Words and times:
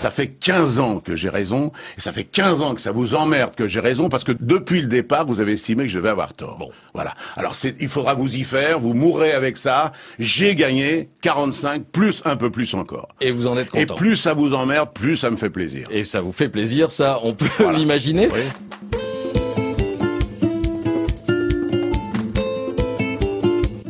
Ça 0.00 0.12
fait 0.12 0.28
15 0.28 0.78
ans 0.78 1.00
que 1.00 1.16
j'ai 1.16 1.28
raison, 1.28 1.72
et 1.96 2.00
ça 2.00 2.12
fait 2.12 2.22
15 2.22 2.60
ans 2.62 2.72
que 2.76 2.80
ça 2.80 2.92
vous 2.92 3.16
emmerde 3.16 3.56
que 3.56 3.66
j'ai 3.66 3.80
raison, 3.80 4.08
parce 4.08 4.22
que 4.22 4.30
depuis 4.30 4.80
le 4.80 4.86
départ, 4.86 5.26
vous 5.26 5.40
avez 5.40 5.54
estimé 5.54 5.86
que 5.86 5.90
je 5.90 5.98
vais 5.98 6.08
avoir 6.08 6.34
tort. 6.34 6.56
Bon, 6.56 6.70
voilà. 6.94 7.14
Alors 7.36 7.54
il 7.80 7.88
faudra 7.88 8.14
vous 8.14 8.36
y 8.36 8.44
faire, 8.44 8.78
vous 8.78 8.94
mourrez 8.94 9.32
avec 9.32 9.56
ça. 9.56 9.90
J'ai 10.20 10.54
gagné 10.54 11.08
45, 11.22 11.82
plus 11.82 12.22
un 12.26 12.36
peu 12.36 12.48
plus 12.48 12.72
encore. 12.74 13.08
Et 13.20 13.32
vous 13.32 13.48
en 13.48 13.58
êtes 13.58 13.74
Et 13.74 13.86
content. 13.86 13.96
plus 13.96 14.16
ça 14.16 14.34
vous 14.34 14.54
emmerde, 14.54 14.90
plus 14.94 15.16
ça 15.16 15.30
me 15.30 15.36
fait 15.36 15.50
plaisir. 15.50 15.88
Et 15.90 16.04
ça 16.04 16.20
vous 16.20 16.30
fait 16.30 16.48
plaisir, 16.48 16.92
ça, 16.92 17.18
on 17.24 17.34
peut 17.34 17.46
Voilà. 17.58 17.76
l'imaginer. 17.76 18.28
Oui. 18.32 18.42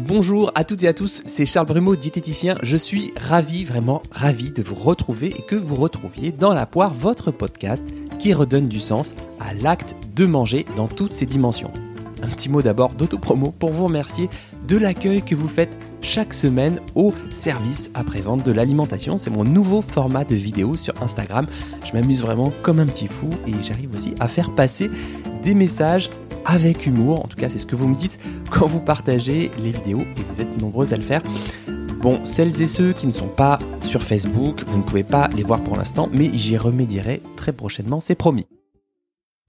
Bonjour 0.09 0.50
à 0.54 0.64
toutes 0.64 0.84
et 0.84 0.88
à 0.88 0.95
tous, 0.95 1.20
c'est 1.27 1.45
Charles 1.45 1.66
Brumeau, 1.66 1.95
diététicien. 1.95 2.57
Je 2.62 2.79
suis 2.79 3.12
ravi, 3.20 3.66
vraiment 3.66 4.00
ravi 4.11 4.50
de 4.50 4.62
vous 4.62 4.75
retrouver 4.75 5.27
et 5.27 5.43
que 5.43 5.54
vous 5.54 5.75
retrouviez 5.75 6.32
dans 6.32 6.54
la 6.54 6.64
poire 6.64 6.95
votre 6.95 7.30
podcast 7.30 7.86
qui 8.18 8.32
redonne 8.32 8.68
du 8.68 8.81
sens 8.81 9.14
à 9.39 9.53
l'acte 9.53 9.96
de 10.17 10.25
manger 10.25 10.64
dans 10.76 10.89
toutes 10.89 11.12
ses 11.12 11.26
dimensions. 11.26 11.71
Un 12.22 12.29
petit 12.29 12.48
mot 12.48 12.62
d'abord 12.62 12.94
d'autopromo 12.94 13.53
pour 13.53 13.71
vous 13.71 13.84
remercier 13.84 14.31
de 14.67 14.79
l'accueil 14.79 15.21
que 15.21 15.34
vous 15.34 15.46
faites 15.46 15.76
chaque 16.00 16.32
semaine 16.32 16.81
au 16.95 17.12
service 17.31 17.90
après-vente 17.93 18.43
de 18.43 18.53
l'alimentation. 18.53 19.18
C'est 19.18 19.29
mon 19.29 19.45
nouveau 19.45 19.82
format 19.82 20.25
de 20.25 20.36
vidéo 20.36 20.75
sur 20.75 20.95
Instagram. 21.03 21.46
Je 21.84 21.93
m'amuse 21.93 22.22
vraiment 22.22 22.50
comme 22.62 22.81
un 22.81 22.86
petit 22.86 23.09
fou 23.09 23.29
et 23.46 23.53
j'arrive 23.61 23.93
aussi 23.95 24.14
à 24.20 24.26
faire 24.26 24.54
passer 24.54 24.89
des 25.43 25.54
messages 25.54 26.09
avec 26.44 26.86
humour. 26.86 27.24
En 27.24 27.28
tout 27.28 27.36
cas, 27.36 27.48
c'est 27.48 27.58
ce 27.58 27.66
que 27.66 27.76
vous 27.76 27.88
me 27.88 27.94
dites 27.94 28.18
quand 28.50 28.66
vous 28.66 28.80
partagez 28.80 29.50
les 29.58 29.72
vidéos 29.72 30.00
et 30.00 30.22
vous 30.30 30.40
êtes 30.40 30.61
nombreux 30.61 30.92
à 30.92 30.96
le 30.96 31.02
faire. 31.02 31.22
Bon, 32.00 32.24
celles 32.24 32.62
et 32.62 32.69
ceux 32.69 32.92
qui 32.92 33.08
ne 33.08 33.12
sont 33.12 33.28
pas 33.28 33.58
sur 33.80 34.02
Facebook, 34.02 34.62
vous 34.69 34.78
ne 34.78 34.84
pouvez 34.84 35.02
pas 35.02 35.28
les 35.36 35.42
voir 35.42 35.62
pour 35.62 35.77
l'instant, 35.77 36.08
mais 36.12 36.30
j'y 36.33 36.56
remédierai 36.56 37.20
très 37.36 37.52
prochainement, 37.52 37.98
c'est 37.98 38.14
promis. 38.14 38.47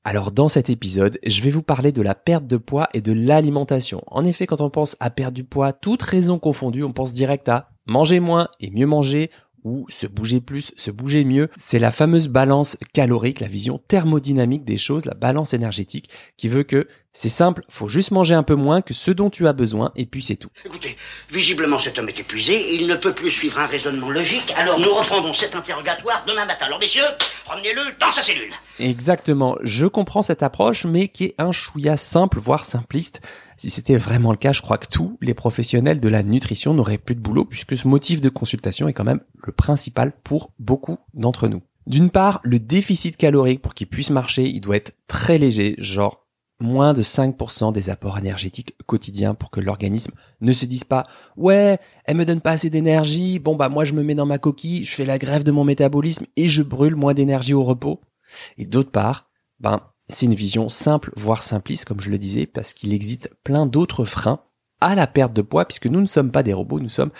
Alors 0.03 0.31
dans 0.31 0.49
cet 0.49 0.69
épisode, 0.71 1.19
je 1.27 1.41
vais 1.41 1.51
vous 1.51 1.61
parler 1.61 1.91
de 1.91 2.01
la 2.01 2.15
perte 2.15 2.47
de 2.47 2.57
poids 2.57 2.89
et 2.93 3.01
de 3.01 3.11
l'alimentation. 3.11 4.01
En 4.07 4.25
effet, 4.25 4.47
quand 4.47 4.61
on 4.61 4.71
pense 4.71 4.97
à 4.99 5.11
perdre 5.11 5.35
du 5.35 5.43
poids, 5.43 5.73
toute 5.73 6.01
raison 6.01 6.39
confondue, 6.39 6.83
on 6.83 6.93
pense 6.93 7.13
direct 7.13 7.49
à 7.49 7.69
manger 7.85 8.19
moins 8.19 8.47
et 8.59 8.71
mieux 8.71 8.87
manger 8.87 9.29
ou 9.63 9.85
se 9.89 10.07
bouger 10.07 10.41
plus, 10.41 10.71
se 10.77 10.91
bouger 10.91 11.25
mieux. 11.25 11.49
C'est 11.57 11.79
la 11.79 11.91
fameuse 11.91 12.27
balance 12.27 12.77
calorique, 12.93 13.39
la 13.39 13.47
vision 13.47 13.79
thermodynamique 13.87 14.65
des 14.65 14.77
choses, 14.77 15.05
la 15.05 15.13
balance 15.13 15.53
énergétique 15.53 16.09
qui 16.37 16.47
veut 16.47 16.63
que 16.63 16.87
c'est 17.11 17.29
simple, 17.29 17.63
faut 17.69 17.87
juste 17.87 18.11
manger 18.11 18.35
un 18.35 18.43
peu 18.43 18.53
moins 18.55 18.81
que 18.81 18.93
ce 18.93 19.09
dont 19.09 19.29
tu 19.29 19.47
as 19.47 19.53
besoin 19.53 19.91
et 19.95 20.05
puis 20.05 20.21
c'est 20.21 20.35
tout. 20.35 20.49
Écoutez, 20.63 20.95
visiblement 21.31 21.79
cet 21.79 21.97
homme 21.97 22.07
est 22.07 22.19
épuisé 22.19 22.53
et 22.53 22.75
il 22.75 22.87
ne 22.87 22.95
peut 22.95 23.13
plus 23.13 23.31
suivre 23.31 23.59
un 23.59 23.65
raisonnement 23.65 24.11
logique, 24.11 24.53
alors 24.55 24.79
nous 24.79 24.93
reprendrons 24.93 25.33
cet 25.33 25.55
interrogatoire 25.55 26.23
demain 26.27 26.45
matin. 26.45 26.67
Alors 26.67 26.79
messieurs, 26.79 27.01
ramenez-le 27.47 27.81
dans 27.99 28.11
sa 28.11 28.21
cellule. 28.21 28.53
Exactement, 28.79 29.57
je 29.63 29.87
comprends 29.87 30.21
cette 30.21 30.43
approche, 30.43 30.85
mais 30.85 31.07
qui 31.07 31.25
est 31.25 31.35
un 31.39 31.51
chouïa 31.51 31.97
simple, 31.97 32.39
voire 32.39 32.63
simpliste. 32.63 33.21
Si 33.59 33.69
c'était 33.69 33.97
vraiment 33.97 34.31
le 34.31 34.37
cas, 34.37 34.53
je 34.53 34.61
crois 34.61 34.77
que 34.77 34.87
tous 34.87 35.17
les 35.19 35.33
professionnels 35.33 35.99
de 35.99 36.07
la 36.07 36.23
nutrition 36.23 36.73
n'auraient 36.73 36.97
plus 36.97 37.15
de 37.15 37.19
boulot, 37.19 37.43
puisque 37.43 37.75
ce 37.75 37.89
motif 37.89 38.21
de 38.21 38.29
consultation 38.29 38.87
est 38.87 38.93
quand 38.93 39.03
même 39.03 39.19
le 39.45 39.51
principal 39.51 40.13
pour 40.23 40.53
beaucoup 40.59 40.95
d'entre 41.13 41.49
nous. 41.49 41.61
D'une 41.85 42.09
part, 42.09 42.39
le 42.45 42.57
déficit 42.59 43.17
calorique, 43.17 43.61
pour 43.61 43.73
qu'il 43.73 43.87
puisse 43.87 44.11
marcher, 44.11 44.47
il 44.47 44.61
doit 44.61 44.77
être 44.77 44.93
très 45.07 45.37
léger, 45.37 45.75
genre 45.77 46.25
moins 46.61 46.93
de 46.93 47.03
5% 47.03 47.73
des 47.73 47.89
apports 47.89 48.17
énergétiques 48.17 48.77
quotidiens 48.85 49.33
pour 49.33 49.51
que 49.51 49.59
l'organisme 49.59 50.13
ne 50.39 50.53
se 50.53 50.65
dise 50.65 50.85
pas 50.85 51.05
ouais, 51.35 51.79
elle 52.05 52.15
me 52.15 52.25
donne 52.25 52.41
pas 52.41 52.51
assez 52.51 52.69
d'énergie, 52.69 53.39
bon 53.39 53.55
bah 53.55 53.69
moi 53.69 53.85
je 53.85 53.93
me 53.93 54.03
mets 54.03 54.15
dans 54.15 54.25
ma 54.25 54.39
coquille, 54.39 54.85
je 54.85 54.93
fais 54.93 55.05
la 55.05 55.17
grève 55.17 55.43
de 55.43 55.51
mon 55.51 55.63
métabolisme 55.65 56.25
et 56.37 56.47
je 56.47 56.63
brûle 56.63 56.95
moins 56.95 57.13
d'énergie 57.13 57.53
au 57.53 57.63
repos. 57.63 57.99
Et 58.57 58.65
d'autre 58.65 58.91
part, 58.91 59.29
ben, 59.59 59.81
c'est 60.09 60.25
une 60.25 60.35
vision 60.35 60.69
simple, 60.69 61.11
voire 61.15 61.43
simpliste, 61.43 61.85
comme 61.85 62.01
je 62.01 62.09
le 62.09 62.17
disais, 62.17 62.45
parce 62.45 62.73
qu'il 62.73 62.93
existe 62.93 63.29
plein 63.43 63.65
d'autres 63.65 64.05
freins 64.05 64.41
à 64.81 64.95
la 64.95 65.07
perte 65.07 65.33
de 65.33 65.41
poids, 65.41 65.65
puisque 65.65 65.87
nous 65.87 66.01
ne 66.01 66.07
sommes 66.07 66.31
pas 66.31 66.43
des 66.43 66.53
robots, 66.53 66.79
nous 66.79 66.87
sommes 66.87 67.11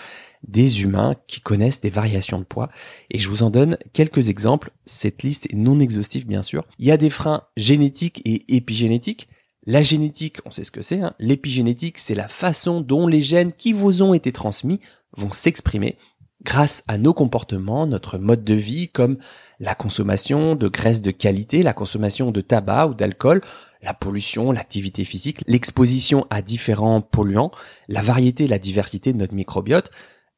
des 0.42 0.82
humains 0.82 1.14
qui 1.26 1.40
connaissent 1.40 1.80
des 1.80 1.90
variations 1.90 2.38
de 2.38 2.44
poids. 2.44 2.70
Et 3.10 3.18
je 3.18 3.28
vous 3.28 3.42
en 3.42 3.50
donne 3.50 3.76
quelques 3.92 4.28
exemples. 4.28 4.70
Cette 4.86 5.22
liste 5.22 5.46
est 5.52 5.56
non 5.56 5.78
exhaustive, 5.78 6.26
bien 6.26 6.42
sûr. 6.42 6.64
Il 6.78 6.86
y 6.86 6.90
a 6.90 6.96
des 6.96 7.10
freins 7.10 7.42
génétiques 7.56 8.22
et 8.24 8.56
épigénétiques. 8.56 9.28
La 9.66 9.82
génétique, 9.82 10.38
on 10.46 10.50
sait 10.50 10.64
ce 10.64 10.70
que 10.70 10.82
c'est. 10.82 11.00
Hein. 11.00 11.12
L'épigénétique, 11.18 11.98
c'est 11.98 12.14
la 12.14 12.28
façon 12.28 12.80
dont 12.80 13.06
les 13.06 13.22
gènes 13.22 13.52
qui 13.52 13.74
vous 13.74 14.02
ont 14.02 14.14
été 14.14 14.32
transmis 14.32 14.80
vont 15.16 15.30
s'exprimer 15.30 15.98
grâce 16.42 16.84
à 16.88 16.98
nos 16.98 17.14
comportements, 17.14 17.86
notre 17.86 18.18
mode 18.18 18.44
de 18.44 18.54
vie, 18.54 18.88
comme 18.88 19.18
la 19.58 19.74
consommation 19.74 20.56
de 20.56 20.68
graisses 20.68 21.02
de 21.02 21.10
qualité, 21.10 21.62
la 21.62 21.72
consommation 21.72 22.30
de 22.30 22.40
tabac 22.40 22.88
ou 22.88 22.94
d'alcool, 22.94 23.40
la 23.82 23.94
pollution, 23.94 24.52
l'activité 24.52 25.04
physique, 25.04 25.40
l'exposition 25.46 26.26
à 26.30 26.42
différents 26.42 27.00
polluants, 27.00 27.50
la 27.88 28.02
variété, 28.02 28.46
la 28.46 28.58
diversité 28.58 29.12
de 29.12 29.18
notre 29.18 29.34
microbiote. 29.34 29.90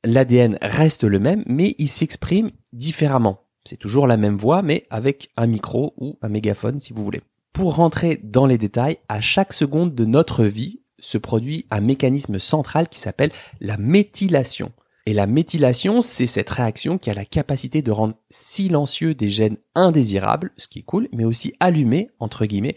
L'ADN 0.04 0.58
reste 0.62 1.04
le 1.04 1.18
même, 1.18 1.44
mais 1.46 1.74
il 1.78 1.88
s'exprime 1.88 2.50
différemment. 2.72 3.44
C'est 3.64 3.76
toujours 3.76 4.06
la 4.06 4.16
même 4.16 4.36
voix, 4.36 4.62
mais 4.62 4.86
avec 4.90 5.30
un 5.36 5.46
micro 5.46 5.94
ou 5.96 6.18
un 6.22 6.28
mégaphone, 6.28 6.80
si 6.80 6.92
vous 6.92 7.04
voulez. 7.04 7.22
Pour 7.52 7.76
rentrer 7.76 8.20
dans 8.22 8.46
les 8.46 8.58
détails, 8.58 8.98
à 9.08 9.20
chaque 9.20 9.52
seconde 9.52 9.94
de 9.94 10.04
notre 10.04 10.44
vie 10.44 10.80
se 10.98 11.18
produit 11.18 11.66
un 11.70 11.80
mécanisme 11.80 12.38
central 12.38 12.88
qui 12.88 12.98
s'appelle 12.98 13.32
la 13.60 13.76
méthylation. 13.76 14.72
Et 15.06 15.14
la 15.14 15.26
méthylation, 15.26 16.00
c'est 16.00 16.26
cette 16.26 16.50
réaction 16.50 16.96
qui 16.96 17.10
a 17.10 17.14
la 17.14 17.24
capacité 17.24 17.82
de 17.82 17.90
rendre 17.90 18.14
silencieux 18.30 19.14
des 19.14 19.30
gènes 19.30 19.56
indésirables, 19.74 20.52
ce 20.56 20.68
qui 20.68 20.80
est 20.80 20.84
cool, 20.84 21.08
mais 21.12 21.24
aussi 21.24 21.54
allumés, 21.58 22.10
entre 22.20 22.46
guillemets, 22.46 22.76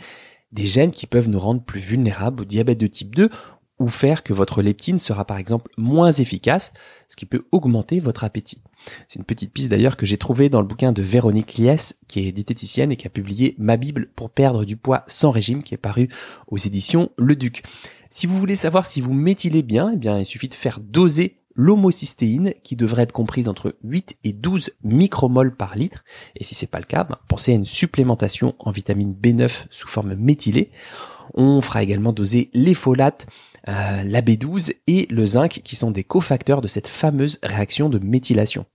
des 0.52 0.66
gènes 0.66 0.92
qui 0.92 1.06
peuvent 1.06 1.30
nous 1.30 1.40
rendre 1.40 1.64
plus 1.64 1.80
vulnérables 1.80 2.42
au 2.42 2.46
diabète 2.46 2.80
de 2.80 2.88
type 2.88 3.16
2 3.16 3.30
ou 3.78 3.90
faire 3.90 4.24
que 4.24 4.34
votre 4.34 4.62
leptine 4.62 4.98
sera 4.98 5.26
par 5.26 5.38
exemple 5.38 5.70
moins 5.78 6.12
efficace, 6.12 6.74
ce 7.10 7.16
qui 7.16 7.26
peut 7.26 7.46
augmenter 7.52 8.00
votre 8.00 8.24
appétit. 8.24 8.62
C'est 9.08 9.20
une 9.20 9.26
petite 9.26 9.52
piste 9.52 9.70
d'ailleurs 9.70 9.98
que 9.98 10.06
j'ai 10.06 10.18
trouvée 10.18 10.50
dans 10.50 10.62
le 10.62 10.68
bouquin 10.68 10.94
de 10.94 11.02
Véronique 11.02 11.58
Liès, 11.58 12.00
qui 12.08 12.26
est 12.26 12.32
diététicienne 12.32 12.92
et 12.92 12.96
qui 12.96 13.08
a 13.08 13.10
publié 13.10 13.56
Ma 13.58 13.78
Bible 13.78 14.10
pour 14.16 14.30
perdre 14.30 14.64
du 14.64 14.78
poids 14.78 15.04
sans 15.08 15.32
régime, 15.32 15.62
qui 15.62 15.74
est 15.74 15.78
paru 15.78 16.08
aux 16.48 16.58
éditions 16.58 17.12
Le 17.18 17.36
Duc. 17.36 17.64
Si 18.10 18.28
vous 18.28 18.40
voulez 18.40 18.56
savoir 18.56 18.86
si 18.86 19.02
vous 19.02 19.14
méthylez 19.14 19.62
bien, 19.62 19.92
eh 19.94 19.98
bien, 19.98 20.20
il 20.20 20.26
suffit 20.26 20.48
de 20.48 20.56
faire 20.56 20.80
doser 20.80 21.42
l'homocystéine 21.56 22.54
qui 22.64 22.76
devrait 22.76 23.04
être 23.04 23.12
comprise 23.12 23.48
entre 23.48 23.78
8 23.84 24.18
et 24.24 24.34
12 24.34 24.72
micromoles 24.84 25.56
par 25.56 25.76
litre. 25.76 26.04
Et 26.36 26.44
si 26.44 26.56
c'est 26.56 26.68
pas 26.68 26.80
le 26.80 26.86
cas, 26.86 27.04
ben, 27.06 27.18
pensez 27.28 27.52
à 27.52 27.56
une 27.56 27.66
supplémentation 27.66 28.56
en 28.60 28.72
vitamine 28.72 29.14
B9 29.14 29.66
sous 29.70 29.88
forme 29.88 30.16
méthylée. 30.16 30.72
On 31.34 31.62
fera 31.62 31.84
également 31.84 32.14
doser 32.14 32.50
les 32.54 32.74
folates, 32.74 33.28
euh, 33.68 34.04
la 34.04 34.22
B12 34.22 34.74
et 34.88 35.08
le 35.10 35.26
zinc 35.26 35.62
qui 35.64 35.76
sont 35.76 35.92
des 35.92 36.04
cofacteurs 36.04 36.62
de 36.62 36.68
cette 36.68 36.88
fameuse 36.88 37.40
réaction 37.42 37.90
de 37.90 38.00
méthylation. 38.00 38.66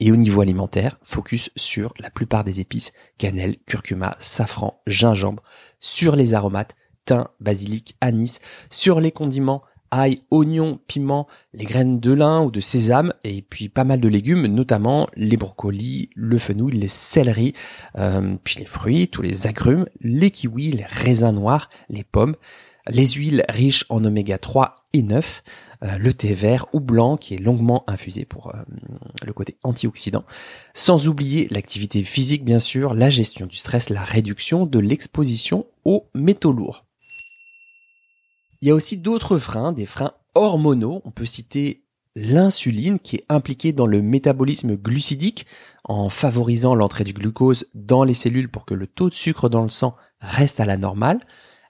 Et 0.00 0.10
au 0.10 0.16
niveau 0.16 0.40
alimentaire, 0.40 0.98
focus 1.02 1.50
sur 1.54 1.94
la 2.00 2.10
plupart 2.10 2.42
des 2.42 2.60
épices, 2.60 2.92
cannelle, 3.16 3.56
curcuma, 3.64 4.16
safran, 4.18 4.80
gingembre, 4.86 5.42
sur 5.78 6.16
les 6.16 6.34
aromates, 6.34 6.74
thym, 7.04 7.28
basilic, 7.40 7.96
anis, 8.00 8.40
sur 8.70 9.00
les 9.00 9.12
condiments, 9.12 9.62
ail, 9.98 10.20
oignon, 10.30 10.78
piment, 10.86 11.26
les 11.52 11.64
graines 11.64 12.00
de 12.00 12.12
lin 12.12 12.42
ou 12.42 12.50
de 12.50 12.60
sésame, 12.60 13.12
et 13.22 13.42
puis 13.42 13.68
pas 13.68 13.84
mal 13.84 14.00
de 14.00 14.08
légumes, 14.08 14.46
notamment 14.46 15.08
les 15.16 15.36
brocolis, 15.36 16.10
le 16.14 16.38
fenouil, 16.38 16.72
les 16.76 16.88
céleris, 16.88 17.54
euh, 17.98 18.36
puis 18.42 18.56
les 18.58 18.66
fruits, 18.66 19.08
tous 19.08 19.22
les 19.22 19.46
agrumes, 19.46 19.86
les 20.00 20.30
kiwis, 20.30 20.72
les 20.72 20.86
raisins 20.86 21.34
noirs, 21.34 21.68
les 21.88 22.04
pommes, 22.04 22.36
les 22.88 23.06
huiles 23.06 23.44
riches 23.48 23.86
en 23.88 24.04
oméga 24.04 24.38
3 24.38 24.74
et 24.92 25.02
9, 25.02 25.42
euh, 25.84 25.98
le 25.98 26.12
thé 26.12 26.34
vert 26.34 26.66
ou 26.72 26.80
blanc 26.80 27.16
qui 27.16 27.34
est 27.34 27.38
longuement 27.38 27.84
infusé 27.86 28.24
pour 28.24 28.54
euh, 28.54 28.58
le 29.24 29.32
côté 29.32 29.56
antioxydant, 29.62 30.24
sans 30.74 31.08
oublier 31.08 31.48
l'activité 31.50 32.02
physique 32.02 32.44
bien 32.44 32.58
sûr, 32.58 32.94
la 32.94 33.10
gestion 33.10 33.46
du 33.46 33.56
stress, 33.56 33.90
la 33.90 34.04
réduction 34.04 34.66
de 34.66 34.78
l'exposition 34.78 35.66
aux 35.84 36.08
métaux 36.14 36.52
lourds. 36.52 36.84
Il 38.64 38.68
y 38.68 38.70
a 38.70 38.74
aussi 38.74 38.96
d'autres 38.96 39.36
freins, 39.36 39.72
des 39.72 39.84
freins 39.84 40.12
hormonaux. 40.34 41.02
On 41.04 41.10
peut 41.10 41.26
citer 41.26 41.84
l'insuline 42.16 42.98
qui 42.98 43.16
est 43.16 43.26
impliquée 43.28 43.74
dans 43.74 43.86
le 43.86 44.00
métabolisme 44.00 44.74
glucidique 44.74 45.44
en 45.84 46.08
favorisant 46.08 46.74
l'entrée 46.74 47.04
du 47.04 47.12
glucose 47.12 47.66
dans 47.74 48.04
les 48.04 48.14
cellules 48.14 48.50
pour 48.50 48.64
que 48.64 48.72
le 48.72 48.86
taux 48.86 49.10
de 49.10 49.14
sucre 49.14 49.50
dans 49.50 49.64
le 49.64 49.68
sang 49.68 49.96
reste 50.18 50.60
à 50.60 50.64
la 50.64 50.78
normale. 50.78 51.20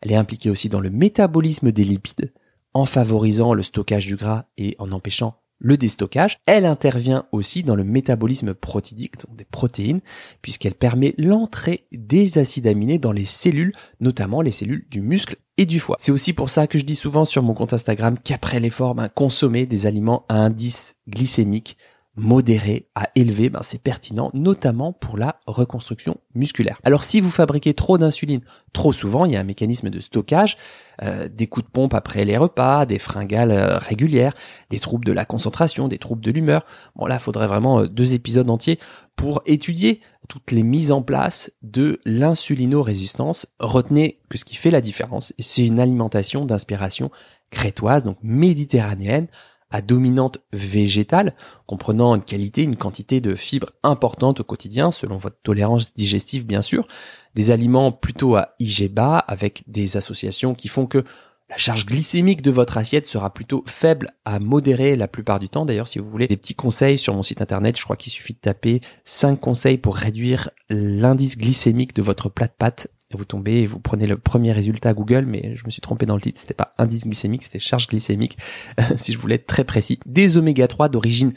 Elle 0.02 0.12
est 0.12 0.14
impliquée 0.14 0.50
aussi 0.50 0.68
dans 0.68 0.78
le 0.78 0.88
métabolisme 0.88 1.72
des 1.72 1.82
lipides 1.82 2.32
en 2.74 2.86
favorisant 2.86 3.54
le 3.54 3.64
stockage 3.64 4.06
du 4.06 4.14
gras 4.14 4.44
et 4.56 4.76
en 4.78 4.92
empêchant 4.92 5.42
le 5.64 5.78
déstockage. 5.78 6.38
Elle 6.46 6.66
intervient 6.66 7.24
aussi 7.32 7.62
dans 7.62 7.74
le 7.74 7.84
métabolisme 7.84 8.54
protidique, 8.54 9.18
donc 9.26 9.34
des 9.34 9.46
protéines, 9.46 10.02
puisqu'elle 10.42 10.74
permet 10.74 11.14
l'entrée 11.16 11.86
des 11.90 12.38
acides 12.38 12.66
aminés 12.66 12.98
dans 12.98 13.12
les 13.12 13.24
cellules, 13.24 13.72
notamment 13.98 14.42
les 14.42 14.52
cellules 14.52 14.86
du 14.90 15.00
muscle 15.00 15.36
et 15.56 15.64
du 15.64 15.80
foie. 15.80 15.96
C'est 15.98 16.12
aussi 16.12 16.34
pour 16.34 16.50
ça 16.50 16.66
que 16.66 16.78
je 16.78 16.84
dis 16.84 16.96
souvent 16.96 17.24
sur 17.24 17.42
mon 17.42 17.54
compte 17.54 17.72
Instagram 17.72 18.18
qu'après 18.22 18.60
l'effort, 18.60 18.94
ben, 18.94 19.08
consommer 19.08 19.64
des 19.64 19.86
aliments 19.86 20.26
à 20.28 20.36
indice 20.36 20.96
glycémique 21.08 21.78
modéré 22.16 22.88
à 22.94 23.06
élevé, 23.16 23.48
ben 23.48 23.60
c'est 23.62 23.82
pertinent, 23.82 24.30
notamment 24.34 24.92
pour 24.92 25.18
la 25.18 25.40
reconstruction 25.46 26.18
musculaire. 26.34 26.78
Alors 26.84 27.02
si 27.02 27.20
vous 27.20 27.30
fabriquez 27.30 27.74
trop 27.74 27.98
d'insuline 27.98 28.40
trop 28.72 28.92
souvent, 28.92 29.24
il 29.24 29.32
y 29.32 29.36
a 29.36 29.40
un 29.40 29.44
mécanisme 29.44 29.90
de 29.90 30.00
stockage, 30.00 30.56
euh, 31.02 31.28
des 31.28 31.48
coups 31.48 31.66
de 31.66 31.70
pompe 31.70 31.94
après 31.94 32.24
les 32.24 32.36
repas, 32.36 32.86
des 32.86 33.00
fringales 33.00 33.50
euh, 33.50 33.78
régulières, 33.78 34.34
des 34.70 34.78
troubles 34.78 35.04
de 35.04 35.12
la 35.12 35.24
concentration, 35.24 35.88
des 35.88 35.98
troubles 35.98 36.22
de 36.22 36.30
l'humeur. 36.30 36.64
Bon 36.94 37.06
là, 37.06 37.16
il 37.16 37.20
faudrait 37.20 37.48
vraiment 37.48 37.80
euh, 37.80 37.88
deux 37.88 38.14
épisodes 38.14 38.48
entiers 38.48 38.78
pour 39.16 39.42
étudier 39.46 40.00
toutes 40.28 40.52
les 40.52 40.62
mises 40.62 40.92
en 40.92 41.02
place 41.02 41.52
de 41.62 42.00
l'insulino-résistance. 42.04 43.46
Retenez 43.58 44.20
que 44.28 44.38
ce 44.38 44.44
qui 44.44 44.56
fait 44.56 44.70
la 44.70 44.80
différence, 44.80 45.32
c'est 45.38 45.66
une 45.66 45.80
alimentation 45.80 46.44
d'inspiration 46.44 47.10
crétoise, 47.50 48.04
donc 48.04 48.18
méditerranéenne, 48.22 49.28
à 49.74 49.82
dominante 49.82 50.38
végétale, 50.52 51.34
comprenant 51.66 52.14
une 52.14 52.22
qualité, 52.22 52.62
une 52.62 52.76
quantité 52.76 53.20
de 53.20 53.34
fibres 53.34 53.72
importante 53.82 54.38
au 54.38 54.44
quotidien, 54.44 54.92
selon 54.92 55.16
votre 55.16 55.38
tolérance 55.42 55.92
digestive 55.96 56.46
bien 56.46 56.62
sûr, 56.62 56.86
des 57.34 57.50
aliments 57.50 57.90
plutôt 57.90 58.36
à 58.36 58.50
IG 58.60 58.88
bas, 58.88 59.18
avec 59.18 59.64
des 59.66 59.96
associations 59.96 60.54
qui 60.54 60.68
font 60.68 60.86
que 60.86 61.02
la 61.50 61.56
charge 61.56 61.86
glycémique 61.86 62.40
de 62.40 62.52
votre 62.52 62.78
assiette 62.78 63.06
sera 63.06 63.34
plutôt 63.34 63.64
faible 63.66 64.12
à 64.24 64.38
modérée 64.38 64.94
la 64.94 65.08
plupart 65.08 65.40
du 65.40 65.48
temps. 65.48 65.64
D'ailleurs, 65.64 65.88
si 65.88 65.98
vous 65.98 66.08
voulez 66.08 66.28
des 66.28 66.36
petits 66.36 66.54
conseils 66.54 66.96
sur 66.96 67.12
mon 67.12 67.24
site 67.24 67.42
internet, 67.42 67.76
je 67.76 67.82
crois 67.82 67.96
qu'il 67.96 68.12
suffit 68.12 68.34
de 68.34 68.38
taper 68.38 68.80
5 69.04 69.40
conseils 69.40 69.76
pour 69.76 69.96
réduire 69.96 70.50
l'indice 70.70 71.36
glycémique 71.36 71.96
de 71.96 72.02
votre 72.02 72.28
plat 72.28 72.46
de 72.46 72.54
pâtes 72.56 72.88
vous 73.16 73.24
tombez 73.24 73.62
et 73.62 73.66
vous 73.66 73.80
prenez 73.80 74.06
le 74.06 74.16
premier 74.16 74.52
résultat 74.52 74.94
Google, 74.94 75.26
mais 75.26 75.56
je 75.56 75.64
me 75.66 75.70
suis 75.70 75.80
trompé 75.80 76.06
dans 76.06 76.14
le 76.14 76.20
titre, 76.20 76.40
c'était 76.40 76.54
pas 76.54 76.74
indice 76.78 77.04
glycémique, 77.04 77.44
c'était 77.44 77.58
charge 77.58 77.88
glycémique, 77.88 78.38
si 78.96 79.12
je 79.12 79.18
voulais 79.18 79.36
être 79.36 79.46
très 79.46 79.64
précis. 79.64 80.00
Des 80.06 80.36
oméga 80.36 80.68
3 80.68 80.88
d'origine 80.88 81.32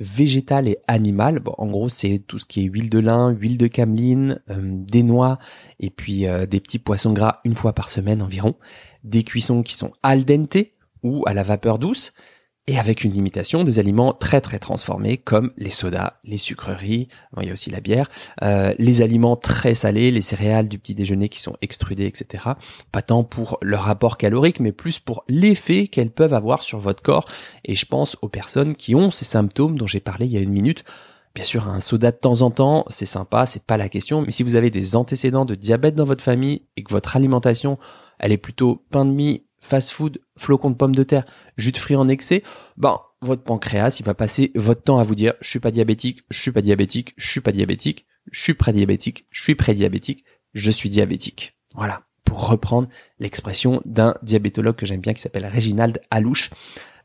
végétale 0.00 0.66
et 0.66 0.78
animale. 0.88 1.40
Bon, 1.40 1.54
en 1.58 1.66
gros, 1.66 1.88
c'est 1.88 2.22
tout 2.26 2.38
ce 2.38 2.46
qui 2.46 2.62
est 2.62 2.64
huile 2.64 2.90
de 2.90 2.98
lin, 2.98 3.30
huile 3.30 3.58
de 3.58 3.66
cameline, 3.66 4.40
euh, 4.50 4.60
des 4.62 5.02
noix 5.02 5.38
et 5.78 5.90
puis 5.90 6.26
euh, 6.26 6.46
des 6.46 6.60
petits 6.60 6.78
poissons 6.78 7.12
gras 7.12 7.36
une 7.44 7.54
fois 7.54 7.74
par 7.74 7.90
semaine 7.90 8.22
environ. 8.22 8.56
Des 9.04 9.22
cuissons 9.22 9.62
qui 9.62 9.74
sont 9.74 9.92
al 10.02 10.24
dente 10.24 10.56
ou 11.02 11.22
à 11.26 11.34
la 11.34 11.42
vapeur 11.42 11.78
douce 11.78 12.12
et 12.66 12.78
avec 12.78 13.04
une 13.04 13.12
limitation 13.12 13.64
des 13.64 13.78
aliments 13.78 14.12
très 14.12 14.40
très 14.40 14.58
transformés 14.58 15.16
comme 15.16 15.52
les 15.56 15.70
sodas, 15.70 16.12
les 16.24 16.38
sucreries, 16.38 17.08
il 17.40 17.46
y 17.46 17.50
a 17.50 17.52
aussi 17.52 17.70
la 17.70 17.80
bière, 17.80 18.08
euh, 18.42 18.74
les 18.78 19.02
aliments 19.02 19.36
très 19.36 19.74
salés, 19.74 20.10
les 20.10 20.20
céréales 20.20 20.68
du 20.68 20.78
petit 20.78 20.94
déjeuner 20.94 21.28
qui 21.28 21.40
sont 21.40 21.56
extrudées, 21.62 22.06
etc. 22.06 22.44
Pas 22.92 23.02
tant 23.02 23.24
pour 23.24 23.58
leur 23.62 23.82
rapport 23.82 24.18
calorique, 24.18 24.60
mais 24.60 24.72
plus 24.72 24.98
pour 24.98 25.24
l'effet 25.28 25.88
qu'elles 25.88 26.10
peuvent 26.10 26.34
avoir 26.34 26.62
sur 26.62 26.78
votre 26.78 27.02
corps. 27.02 27.26
Et 27.64 27.74
je 27.74 27.86
pense 27.86 28.16
aux 28.22 28.28
personnes 28.28 28.74
qui 28.74 28.94
ont 28.94 29.10
ces 29.10 29.24
symptômes 29.24 29.76
dont 29.76 29.86
j'ai 29.86 30.00
parlé 30.00 30.26
il 30.26 30.32
y 30.32 30.36
a 30.36 30.40
une 30.40 30.52
minute. 30.52 30.84
Bien 31.34 31.44
sûr, 31.44 31.68
un 31.68 31.80
soda 31.80 32.10
de 32.10 32.16
temps 32.16 32.42
en 32.42 32.50
temps, 32.50 32.84
c'est 32.88 33.06
sympa, 33.06 33.46
c'est 33.46 33.62
pas 33.62 33.76
la 33.76 33.88
question. 33.88 34.22
Mais 34.22 34.32
si 34.32 34.42
vous 34.42 34.56
avez 34.56 34.70
des 34.70 34.96
antécédents 34.96 35.44
de 35.44 35.54
diabète 35.54 35.94
dans 35.94 36.04
votre 36.04 36.24
famille 36.24 36.62
et 36.76 36.82
que 36.82 36.92
votre 36.92 37.16
alimentation, 37.16 37.78
elle 38.18 38.32
est 38.32 38.36
plutôt 38.36 38.84
pain 38.90 39.04
de 39.04 39.12
mie, 39.12 39.44
fast 39.60 39.90
food, 39.90 40.20
flocons 40.36 40.70
de 40.70 40.76
pommes 40.76 40.94
de 40.94 41.02
terre, 41.02 41.24
jus 41.56 41.72
de 41.72 41.78
fruits 41.78 41.96
en 41.96 42.08
excès, 42.08 42.42
ben 42.76 43.00
votre 43.22 43.42
pancréas, 43.42 43.98
il 44.00 44.06
va 44.06 44.14
passer 44.14 44.50
votre 44.54 44.82
temps 44.82 44.98
à 44.98 45.02
vous 45.02 45.14
dire 45.14 45.34
je 45.40 45.50
suis 45.50 45.60
pas 45.60 45.70
diabétique, 45.70 46.22
je 46.30 46.40
suis 46.40 46.52
pas 46.52 46.62
diabétique, 46.62 47.14
je 47.16 47.28
suis 47.28 47.40
pas 47.40 47.52
diabétique, 47.52 48.06
je 48.30 48.40
suis 48.40 48.54
prédiabétique, 48.54 49.26
je 49.30 49.42
suis 49.42 49.54
prédiabétique, 49.54 50.24
je 50.54 50.70
suis 50.70 50.88
diabétique. 50.88 51.56
Voilà, 51.74 52.02
pour 52.24 52.48
reprendre 52.48 52.88
l'expression 53.18 53.82
d'un 53.84 54.14
diabétologue 54.22 54.76
que 54.76 54.86
j'aime 54.86 55.00
bien 55.00 55.14
qui 55.14 55.20
s'appelle 55.20 55.46
Reginald 55.46 56.00
Alouche 56.10 56.50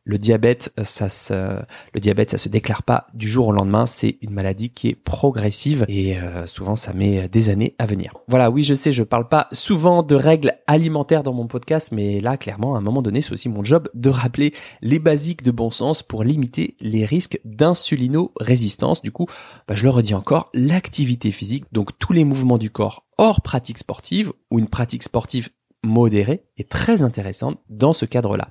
le 0.05 0.17
diabète, 0.19 0.71
ça 0.83 1.09
se, 1.09 1.33
le 1.33 1.99
diabète, 1.99 2.31
ça 2.31 2.37
se 2.37 2.47
déclare 2.47 2.83
pas 2.83 3.07
du 3.13 3.27
jour 3.27 3.47
au 3.47 3.51
lendemain. 3.51 3.85
C'est 3.87 4.17
une 4.21 4.31
maladie 4.31 4.69
qui 4.69 4.89
est 4.89 4.95
progressive 4.95 5.85
et 5.89 6.17
euh, 6.17 6.45
souvent 6.45 6.75
ça 6.75 6.93
met 6.93 7.27
des 7.27 7.49
années 7.49 7.75
à 7.79 7.85
venir. 7.85 8.13
Voilà, 8.27 8.51
oui, 8.51 8.63
je 8.63 8.75
sais, 8.75 8.93
je 8.93 9.03
parle 9.03 9.27
pas 9.27 9.47
souvent 9.51 10.03
de 10.03 10.15
règles 10.15 10.53
alimentaires 10.67 11.23
dans 11.23 11.33
mon 11.33 11.47
podcast, 11.47 11.89
mais 11.91 12.21
là, 12.21 12.37
clairement, 12.37 12.75
à 12.75 12.77
un 12.77 12.81
moment 12.81 13.01
donné, 13.01 13.21
c'est 13.21 13.33
aussi 13.33 13.49
mon 13.49 13.63
job 13.63 13.89
de 13.93 14.09
rappeler 14.09 14.53
les 14.81 14.99
basiques 14.99 15.43
de 15.43 15.51
bon 15.51 15.71
sens 15.71 16.03
pour 16.03 16.23
limiter 16.23 16.77
les 16.79 17.05
risques 17.05 17.39
d'insulino-résistance. 17.43 19.01
Du 19.01 19.11
coup, 19.11 19.25
bah, 19.67 19.75
je 19.75 19.83
le 19.83 19.89
redis 19.89 20.13
encore, 20.13 20.49
l'activité 20.53 21.31
physique, 21.31 21.65
donc 21.71 21.97
tous 21.97 22.13
les 22.13 22.25
mouvements 22.25 22.59
du 22.59 22.69
corps 22.69 23.05
hors 23.17 23.41
pratique 23.41 23.77
sportive 23.77 24.31
ou 24.51 24.59
une 24.59 24.69
pratique 24.69 25.03
sportive 25.03 25.49
modérée 25.85 26.43
est 26.57 26.69
très 26.69 27.01
intéressante 27.01 27.59
dans 27.69 27.93
ce 27.93 28.05
cadre-là. 28.05 28.49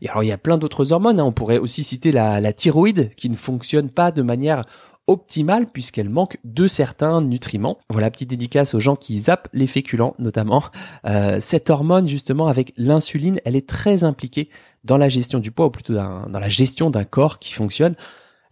Et 0.00 0.08
alors 0.08 0.22
il 0.22 0.28
y 0.28 0.32
a 0.32 0.38
plein 0.38 0.58
d'autres 0.58 0.92
hormones, 0.92 1.20
hein. 1.20 1.24
on 1.24 1.32
pourrait 1.32 1.58
aussi 1.58 1.82
citer 1.82 2.12
la, 2.12 2.40
la 2.40 2.52
thyroïde 2.52 3.14
qui 3.16 3.28
ne 3.30 3.36
fonctionne 3.36 3.90
pas 3.90 4.10
de 4.10 4.22
manière 4.22 4.64
optimale 5.08 5.66
puisqu'elle 5.66 6.10
manque 6.10 6.38
de 6.44 6.68
certains 6.68 7.20
nutriments. 7.20 7.78
Voilà, 7.88 8.10
petite 8.10 8.30
dédicace 8.30 8.74
aux 8.74 8.80
gens 8.80 8.94
qui 8.94 9.18
zappent 9.18 9.48
les 9.52 9.66
féculents 9.66 10.14
notamment. 10.18 10.62
Euh, 11.06 11.38
cette 11.40 11.70
hormone 11.70 12.06
justement 12.06 12.46
avec 12.46 12.72
l'insuline, 12.76 13.40
elle 13.44 13.56
est 13.56 13.68
très 13.68 14.04
impliquée 14.04 14.50
dans 14.84 14.98
la 14.98 15.08
gestion 15.08 15.40
du 15.40 15.50
poids 15.50 15.66
ou 15.66 15.70
plutôt 15.70 15.94
dans 15.94 16.28
la 16.38 16.48
gestion 16.48 16.90
d'un 16.90 17.04
corps 17.04 17.38
qui 17.38 17.52
fonctionne. 17.52 17.94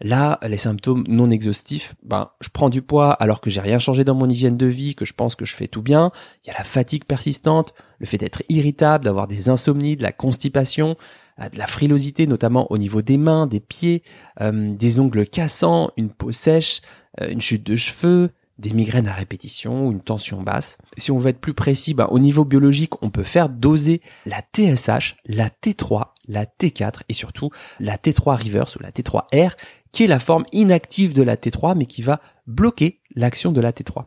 Là, 0.01 0.39
les 0.47 0.59
symptômes 0.59 1.05
non 1.09 1.31
exhaustifs, 1.31 1.95
ben, 2.03 2.31
je 2.41 2.49
prends 2.51 2.69
du 2.69 2.83
poids 2.83 3.13
alors 3.13 3.41
que 3.41 3.49
j'ai 3.49 3.61
rien 3.61 3.79
changé 3.79 4.05
dans 4.05 4.15
mon 4.15 4.29
hygiène 4.29 4.57
de 4.57 4.67
vie, 4.67 4.95
que 4.95 5.05
je 5.05 5.15
pense 5.15 5.35
que 5.35 5.45
je 5.45 5.55
fais 5.55 5.69
tout 5.69 5.83
bien. 5.83 6.11
Il 6.45 6.49
y 6.49 6.51
a 6.51 6.59
la 6.59 6.65
fatigue 6.65 7.05
persistante, 7.05 7.73
le 7.99 8.07
fait 8.07 8.19
d'être 8.19 8.43
irritable, 8.49 9.05
d'avoir 9.05 9.27
des 9.27 9.49
insomnies, 9.49 9.97
de 9.97 10.03
la 10.03 10.13
constipation, 10.13 10.97
euh, 11.41 11.49
de 11.49 11.59
la 11.59 11.67
frilosité, 11.67 12.27
notamment 12.27 12.71
au 12.71 12.79
niveau 12.79 13.01
des 13.01 13.19
mains, 13.19 13.47
des 13.47 13.61
pieds, 13.61 14.03
euh, 14.41 14.75
des 14.75 15.01
ongles 15.01 15.27
cassants, 15.27 15.91
une 15.97 16.11
peau 16.11 16.31
sèche, 16.31 16.83
euh, 17.21 17.31
une 17.31 17.41
chute 17.41 17.65
de 17.65 17.77
cheveux, 17.77 18.31
des 18.59 18.73
migraines 18.73 19.09
à 19.09 19.13
répétition, 19.13 19.91
une 19.91 20.01
tension 20.01 20.43
basse. 20.43 20.79
Si 20.97 21.11
on 21.11 21.19
veut 21.19 21.31
être 21.31 21.41
plus 21.41 21.55
précis, 21.55 21.95
ben, 21.95 22.09
au 22.11 22.19
niveau 22.19 22.45
biologique, 22.45 23.03
on 23.03 23.11
peut 23.11 23.23
faire 23.23 23.49
doser 23.49 24.01
la 24.25 24.41
TSH, 24.41 25.17
la 25.27 25.49
T3, 25.49 26.13
la 26.29 26.47
T4 26.47 27.01
et 27.09 27.15
surtout 27.15 27.51
la 27.81 27.97
T3 27.97 28.43
reverse 28.43 28.77
ou 28.77 28.83
la 28.83 28.91
T3R 28.91 29.53
qui 29.93 30.05
est 30.05 30.09
la 30.09 30.19
forme 30.19 30.45
inactive 30.53 31.15
de 31.15 31.23
la 31.23 31.37
T3, 31.37 31.75
mais 31.75 31.87
qui 31.87 32.03
va 32.03 32.21
bloquer 32.47 33.01
l'action 33.15 33.51
de 33.51 33.63
la 33.63 33.73
T3. 33.73 34.05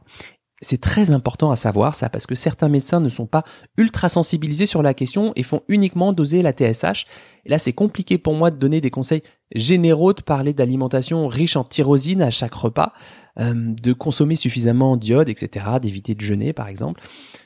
C'est 0.62 0.82
très 0.82 1.12
important 1.12 1.52
à 1.52 1.56
savoir 1.56 1.96
ça 1.96 2.10
parce 2.10 2.28
que 2.28 2.36
certains 2.36 2.68
médecins 2.68 3.00
ne 3.00 3.10
sont 3.10 3.26
pas 3.26 3.44
ultra 3.78 4.10
sensibilisés 4.10 4.66
sur 4.66 4.82
la 4.82 4.94
question 4.94 5.32
et 5.36 5.44
font 5.44 5.62
uniquement 5.70 6.12
doser 6.12 6.42
la 6.42 6.52
TSH. 6.52 7.06
Là, 7.46 7.58
c'est 7.58 7.74
compliqué 7.74 8.18
pour 8.18 8.34
moi 8.34 8.52
de 8.52 8.58
donner 8.58 8.82
des 8.82 8.90
conseils 8.90 9.22
généraux, 9.56 10.14
de 10.14 10.22
parler 10.22 10.54
d'alimentation 10.54 11.28
riche 11.28 11.56
en 11.56 11.64
tyrosine 11.64 12.22
à 12.22 12.30
chaque 12.30 12.54
repas, 12.54 12.94
euh, 13.40 13.54
de 13.56 13.94
consommer 13.94 14.36
suffisamment 14.36 14.98
d'iode, 14.98 15.30
etc., 15.30 15.66
d'éviter 15.82 16.14
de 16.14 16.22
jeûner 16.22 16.52
par 16.52 16.68
exemple. 16.68 17.02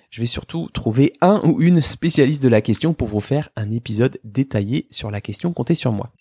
Je 0.10 0.20
vais 0.20 0.28
surtout 0.28 0.70
trouver 0.74 1.14
un 1.22 1.42
ou 1.44 1.62
une 1.62 1.82
spécialiste 1.82 2.44
de 2.44 2.48
la 2.48 2.62
question 2.62 2.94
pour 2.94 3.08
vous 3.08 3.20
faire 3.20 3.50
un 3.56 3.72
épisode 3.72 4.20
détaillé 4.24 4.88
sur 4.92 5.12
la 5.12 5.22
question. 5.22 5.54
Comptez 5.54 5.76
sur 5.76 5.92
moi. 5.92 6.12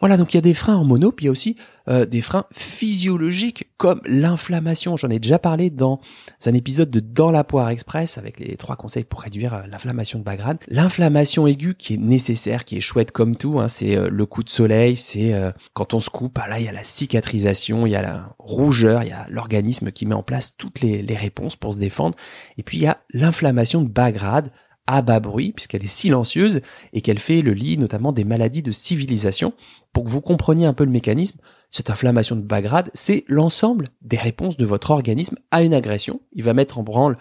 Voilà, 0.00 0.16
donc 0.16 0.32
il 0.32 0.36
y 0.36 0.38
a 0.38 0.42
des 0.42 0.54
freins 0.54 0.76
hormonaux, 0.76 1.12
puis 1.12 1.24
il 1.24 1.26
y 1.26 1.28
a 1.28 1.32
aussi 1.32 1.56
euh, 1.88 2.06
des 2.06 2.22
freins 2.22 2.46
physiologiques 2.52 3.70
comme 3.76 4.00
l'inflammation. 4.06 4.96
J'en 4.96 5.10
ai 5.10 5.18
déjà 5.18 5.38
parlé 5.38 5.68
dans 5.68 6.00
un 6.46 6.54
épisode 6.54 6.90
de 6.90 7.00
Dans 7.00 7.30
la 7.30 7.44
poire 7.44 7.68
express 7.68 8.16
avec 8.16 8.40
les 8.40 8.56
trois 8.56 8.76
conseils 8.76 9.04
pour 9.04 9.20
réduire 9.20 9.54
euh, 9.54 9.62
l'inflammation 9.68 10.18
de 10.18 10.24
bas 10.24 10.36
grade. 10.36 10.58
L'inflammation 10.68 11.46
aiguë 11.46 11.74
qui 11.74 11.94
est 11.94 11.98
nécessaire, 11.98 12.64
qui 12.64 12.78
est 12.78 12.80
chouette 12.80 13.12
comme 13.12 13.36
tout, 13.36 13.60
hein, 13.60 13.68
c'est 13.68 13.94
euh, 13.94 14.08
le 14.10 14.24
coup 14.24 14.42
de 14.42 14.48
soleil, 14.48 14.96
c'est 14.96 15.34
quand 15.74 15.92
on 15.92 16.00
se 16.00 16.08
coupe, 16.08 16.38
ah 16.40 16.48
là 16.48 16.58
il 16.58 16.64
y 16.64 16.68
a 16.68 16.72
la 16.72 16.84
cicatrisation, 16.84 17.86
il 17.86 17.90
y 17.90 17.96
a 17.96 18.02
la 18.02 18.34
rougeur, 18.38 19.02
il 19.02 19.10
y 19.10 19.12
a 19.12 19.26
l'organisme 19.28 19.92
qui 19.92 20.06
met 20.06 20.14
en 20.14 20.22
place 20.22 20.54
toutes 20.56 20.80
les, 20.80 21.02
les 21.02 21.16
réponses 21.16 21.56
pour 21.56 21.74
se 21.74 21.78
défendre. 21.78 22.16
Et 22.56 22.62
puis 22.62 22.78
il 22.78 22.82
y 22.82 22.86
a 22.86 23.02
l'inflammation 23.12 23.82
de 23.82 23.88
bas 23.88 24.12
grade 24.12 24.50
à 24.90 25.02
bas 25.02 25.20
bruit, 25.20 25.52
puisqu'elle 25.52 25.84
est 25.84 25.88
silencieuse 25.88 26.60
et 26.92 27.00
qu'elle 27.00 27.18
fait 27.18 27.42
le 27.42 27.52
lit 27.52 27.78
notamment 27.78 28.12
des 28.12 28.24
maladies 28.24 28.62
de 28.62 28.72
civilisation. 28.72 29.52
Pour 29.92 30.04
que 30.04 30.10
vous 30.10 30.20
compreniez 30.20 30.66
un 30.66 30.72
peu 30.72 30.84
le 30.84 30.90
mécanisme, 30.90 31.38
cette 31.70 31.90
inflammation 31.90 32.36
de 32.36 32.42
bas 32.42 32.62
grade, 32.62 32.90
c'est 32.94 33.24
l'ensemble 33.28 33.88
des 34.02 34.18
réponses 34.18 34.56
de 34.56 34.66
votre 34.66 34.90
organisme 34.90 35.36
à 35.50 35.62
une 35.62 35.74
agression. 35.74 36.20
Il 36.32 36.42
va 36.42 36.54
mettre 36.54 36.78
en 36.78 36.82
branle 36.82 37.16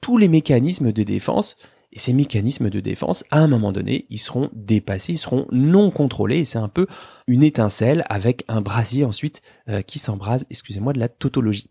tous 0.00 0.18
les 0.18 0.28
mécanismes 0.28 0.92
de 0.92 1.02
défense 1.02 1.56
et 1.94 1.98
ces 2.00 2.12
mécanismes 2.12 2.70
de 2.70 2.80
défense, 2.80 3.24
à 3.30 3.38
un 3.38 3.46
moment 3.46 3.70
donné, 3.70 4.04
ils 4.10 4.18
seront 4.18 4.50
dépassés, 4.52 5.12
ils 5.12 5.18
seront 5.18 5.46
non 5.52 5.90
contrôlés. 5.90 6.38
Et 6.38 6.44
c'est 6.44 6.58
un 6.58 6.68
peu 6.68 6.86
une 7.28 7.44
étincelle 7.44 8.04
avec 8.08 8.44
un 8.48 8.60
brasier 8.60 9.04
ensuite 9.04 9.42
euh, 9.68 9.80
qui 9.80 10.00
s'embrase, 10.00 10.44
excusez-moi, 10.50 10.92
de 10.92 10.98
la 10.98 11.08
tautologie. 11.08 11.70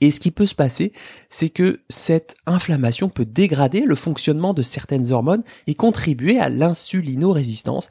Et 0.00 0.10
ce 0.10 0.20
qui 0.20 0.30
peut 0.30 0.46
se 0.46 0.54
passer, 0.54 0.92
c'est 1.28 1.50
que 1.50 1.80
cette 1.88 2.34
inflammation 2.46 3.08
peut 3.08 3.26
dégrader 3.26 3.82
le 3.82 3.94
fonctionnement 3.94 4.54
de 4.54 4.62
certaines 4.62 5.12
hormones 5.12 5.42
et 5.66 5.74
contribuer 5.74 6.38
à 6.38 6.48
l'insulino-résistance. 6.48 7.88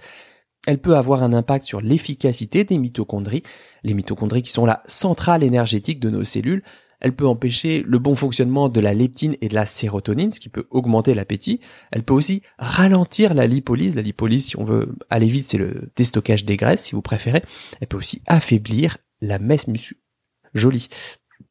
Elle 0.67 0.79
peut 0.79 0.97
avoir 0.97 1.23
un 1.23 1.33
impact 1.33 1.65
sur 1.65 1.81
l'efficacité 1.81 2.63
des 2.63 2.77
mitochondries, 2.77 3.43
les 3.83 3.93
mitochondries 3.93 4.41
qui 4.41 4.51
sont 4.51 4.65
la 4.65 4.83
centrale 4.87 5.43
énergétique 5.43 5.99
de 5.99 6.09
nos 6.09 6.23
cellules. 6.23 6.63
Elle 6.99 7.15
peut 7.15 7.27
empêcher 7.27 7.81
le 7.85 7.97
bon 7.97 8.15
fonctionnement 8.15 8.67
de 8.67 8.81
la 8.81 8.93
leptine 8.93 9.35
et 9.39 9.47
de 9.47 9.55
la 9.55 9.65
sérotonine, 9.65 10.33
ce 10.33 10.41
qui 10.41 10.49
peut 10.49 10.67
augmenter 10.69 11.13
l'appétit. 11.13 11.61
Elle 11.91 12.03
peut 12.03 12.13
aussi 12.13 12.41
ralentir 12.57 13.33
la 13.33 13.47
lipolyse. 13.47 13.95
La 13.95 14.01
lipolyse, 14.01 14.47
si 14.47 14.59
on 14.59 14.65
veut 14.65 14.95
aller 15.09 15.27
vite, 15.27 15.45
c'est 15.47 15.57
le 15.57 15.91
déstockage 15.95 16.43
des 16.43 16.57
graisses, 16.57 16.83
si 16.83 16.95
vous 16.95 17.01
préférez. 17.01 17.41
Elle 17.79 17.87
peut 17.87 17.97
aussi 17.97 18.21
affaiblir 18.27 18.97
la 19.21 19.39
messe 19.39 19.67
musculaire. 19.67 20.03
Jolie 20.53 20.89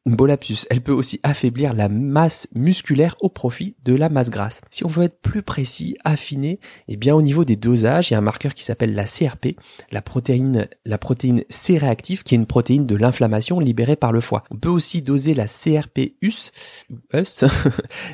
bolapsus, 0.05 0.65
elle 0.69 0.81
peut 0.81 0.91
aussi 0.91 1.19
affaiblir 1.23 1.73
la 1.73 1.89
masse 1.89 2.47
musculaire 2.53 3.15
au 3.21 3.29
profit 3.29 3.75
de 3.83 3.93
la 3.93 4.09
masse 4.09 4.29
grasse. 4.29 4.61
Si 4.69 4.85
on 4.85 4.87
veut 4.87 5.03
être 5.03 5.21
plus 5.21 5.43
précis, 5.43 5.97
affiné, 6.03 6.59
eh 6.87 6.97
bien 6.97 7.15
au 7.15 7.21
niveau 7.21 7.45
des 7.45 7.55
dosages, 7.55 8.09
il 8.09 8.13
y 8.13 8.15
a 8.15 8.19
un 8.19 8.21
marqueur 8.21 8.53
qui 8.53 8.63
s'appelle 8.63 8.95
la 8.95 9.05
CRP, 9.05 9.57
la 9.91 10.01
protéine, 10.01 10.67
la 10.85 10.97
protéine 10.97 11.43
C-réactive, 11.49 12.23
qui 12.23 12.35
est 12.35 12.37
une 12.37 12.45
protéine 12.45 12.85
de 12.85 12.95
l'inflammation 12.95 13.59
libérée 13.59 13.95
par 13.95 14.11
le 14.11 14.21
foie. 14.21 14.43
On 14.51 14.57
peut 14.57 14.69
aussi 14.69 15.01
doser 15.01 15.33
la 15.33 15.45
CRP-US, 15.45 16.51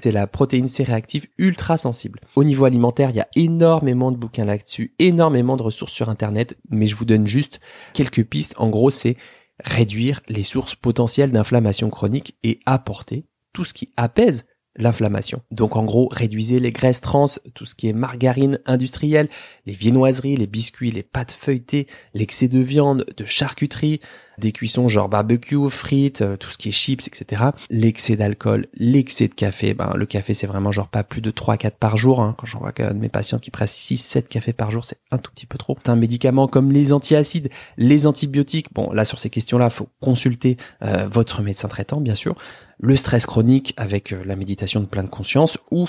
c'est 0.01 0.11
la 0.11 0.27
protéine 0.27 0.67
C-réactive 0.67 1.27
ultra 1.37 1.77
sensible. 1.77 2.19
Au 2.35 2.43
niveau 2.43 2.65
alimentaire, 2.65 3.09
il 3.11 3.17
y 3.17 3.21
a 3.21 3.27
énormément 3.35 4.11
de 4.11 4.17
bouquins 4.17 4.45
là-dessus, 4.45 4.93
énormément 4.99 5.57
de 5.57 5.63
ressources 5.63 5.93
sur 5.93 6.09
Internet, 6.09 6.57
mais 6.69 6.87
je 6.87 6.95
vous 6.95 7.05
donne 7.05 7.27
juste 7.27 7.59
quelques 7.93 8.23
pistes. 8.23 8.55
En 8.57 8.69
gros, 8.69 8.89
c'est 8.89 9.17
réduire 9.63 10.21
les 10.27 10.43
sources 10.43 10.75
potentielles 10.75 11.31
d'inflammation 11.31 11.89
chronique 11.89 12.37
et 12.43 12.59
apporter 12.65 13.25
tout 13.53 13.65
ce 13.65 13.73
qui 13.73 13.91
apaise 13.97 14.45
l'inflammation. 14.77 15.41
Donc 15.51 15.75
en 15.75 15.83
gros, 15.83 16.09
réduisez 16.11 16.59
les 16.59 16.71
graisses 16.71 17.01
trans, 17.01 17.27
tout 17.53 17.65
ce 17.65 17.75
qui 17.75 17.87
est 17.87 17.93
margarine 17.93 18.59
industrielle, 18.65 19.29
les 19.65 19.73
viennoiseries, 19.73 20.35
les 20.35 20.47
biscuits, 20.47 20.91
les 20.91 21.03
pâtes 21.03 21.31
feuilletées, 21.31 21.87
l'excès 22.13 22.47
de 22.47 22.59
viande, 22.59 23.05
de 23.15 23.25
charcuterie, 23.25 24.01
des 24.37 24.51
cuissons 24.51 24.87
genre 24.87 25.09
barbecue, 25.09 25.69
frites, 25.69 26.21
euh, 26.21 26.37
tout 26.37 26.49
ce 26.49 26.57
qui 26.57 26.69
est 26.69 26.71
chips, 26.71 27.07
etc. 27.07 27.43
L'excès 27.69 28.15
d'alcool, 28.15 28.67
l'excès 28.75 29.27
de 29.27 29.33
café, 29.33 29.73
ben 29.73 29.93
le 29.95 30.05
café 30.05 30.33
c'est 30.33 30.47
vraiment 30.47 30.71
genre 30.71 30.87
pas 30.87 31.03
plus 31.03 31.21
de 31.21 31.31
3-4 31.31 31.71
par 31.71 31.97
jour. 31.97 32.21
Hein. 32.21 32.35
Quand 32.37 32.45
j'en 32.45 32.59
vois 32.59 32.71
de 32.71 32.93
mes 32.93 33.09
patients 33.09 33.39
qui 33.39 33.51
prennent 33.51 33.67
6-7 33.67 34.23
cafés 34.23 34.53
par 34.53 34.71
jour, 34.71 34.85
c'est 34.85 34.97
un 35.11 35.17
tout 35.17 35.31
petit 35.31 35.45
peu 35.45 35.57
trop. 35.57 35.77
Un 35.85 35.95
médicament 35.95 36.47
comme 36.47 36.71
les 36.71 36.93
antiacides, 36.93 37.49
les 37.77 38.07
antibiotiques, 38.07 38.73
bon 38.73 38.91
là 38.91 39.05
sur 39.05 39.19
ces 39.19 39.29
questions-là, 39.29 39.69
faut 39.69 39.87
consulter 40.01 40.57
euh, 40.81 41.07
votre 41.09 41.41
médecin 41.41 41.67
traitant 41.67 42.01
bien 42.01 42.15
sûr 42.15 42.35
le 42.79 42.95
stress 42.95 43.25
chronique 43.25 43.73
avec 43.77 44.11
euh, 44.11 44.23
la 44.25 44.35
méditation 44.35 44.79
de 44.79 44.85
pleine 44.85 45.09
conscience 45.09 45.57
ou 45.71 45.87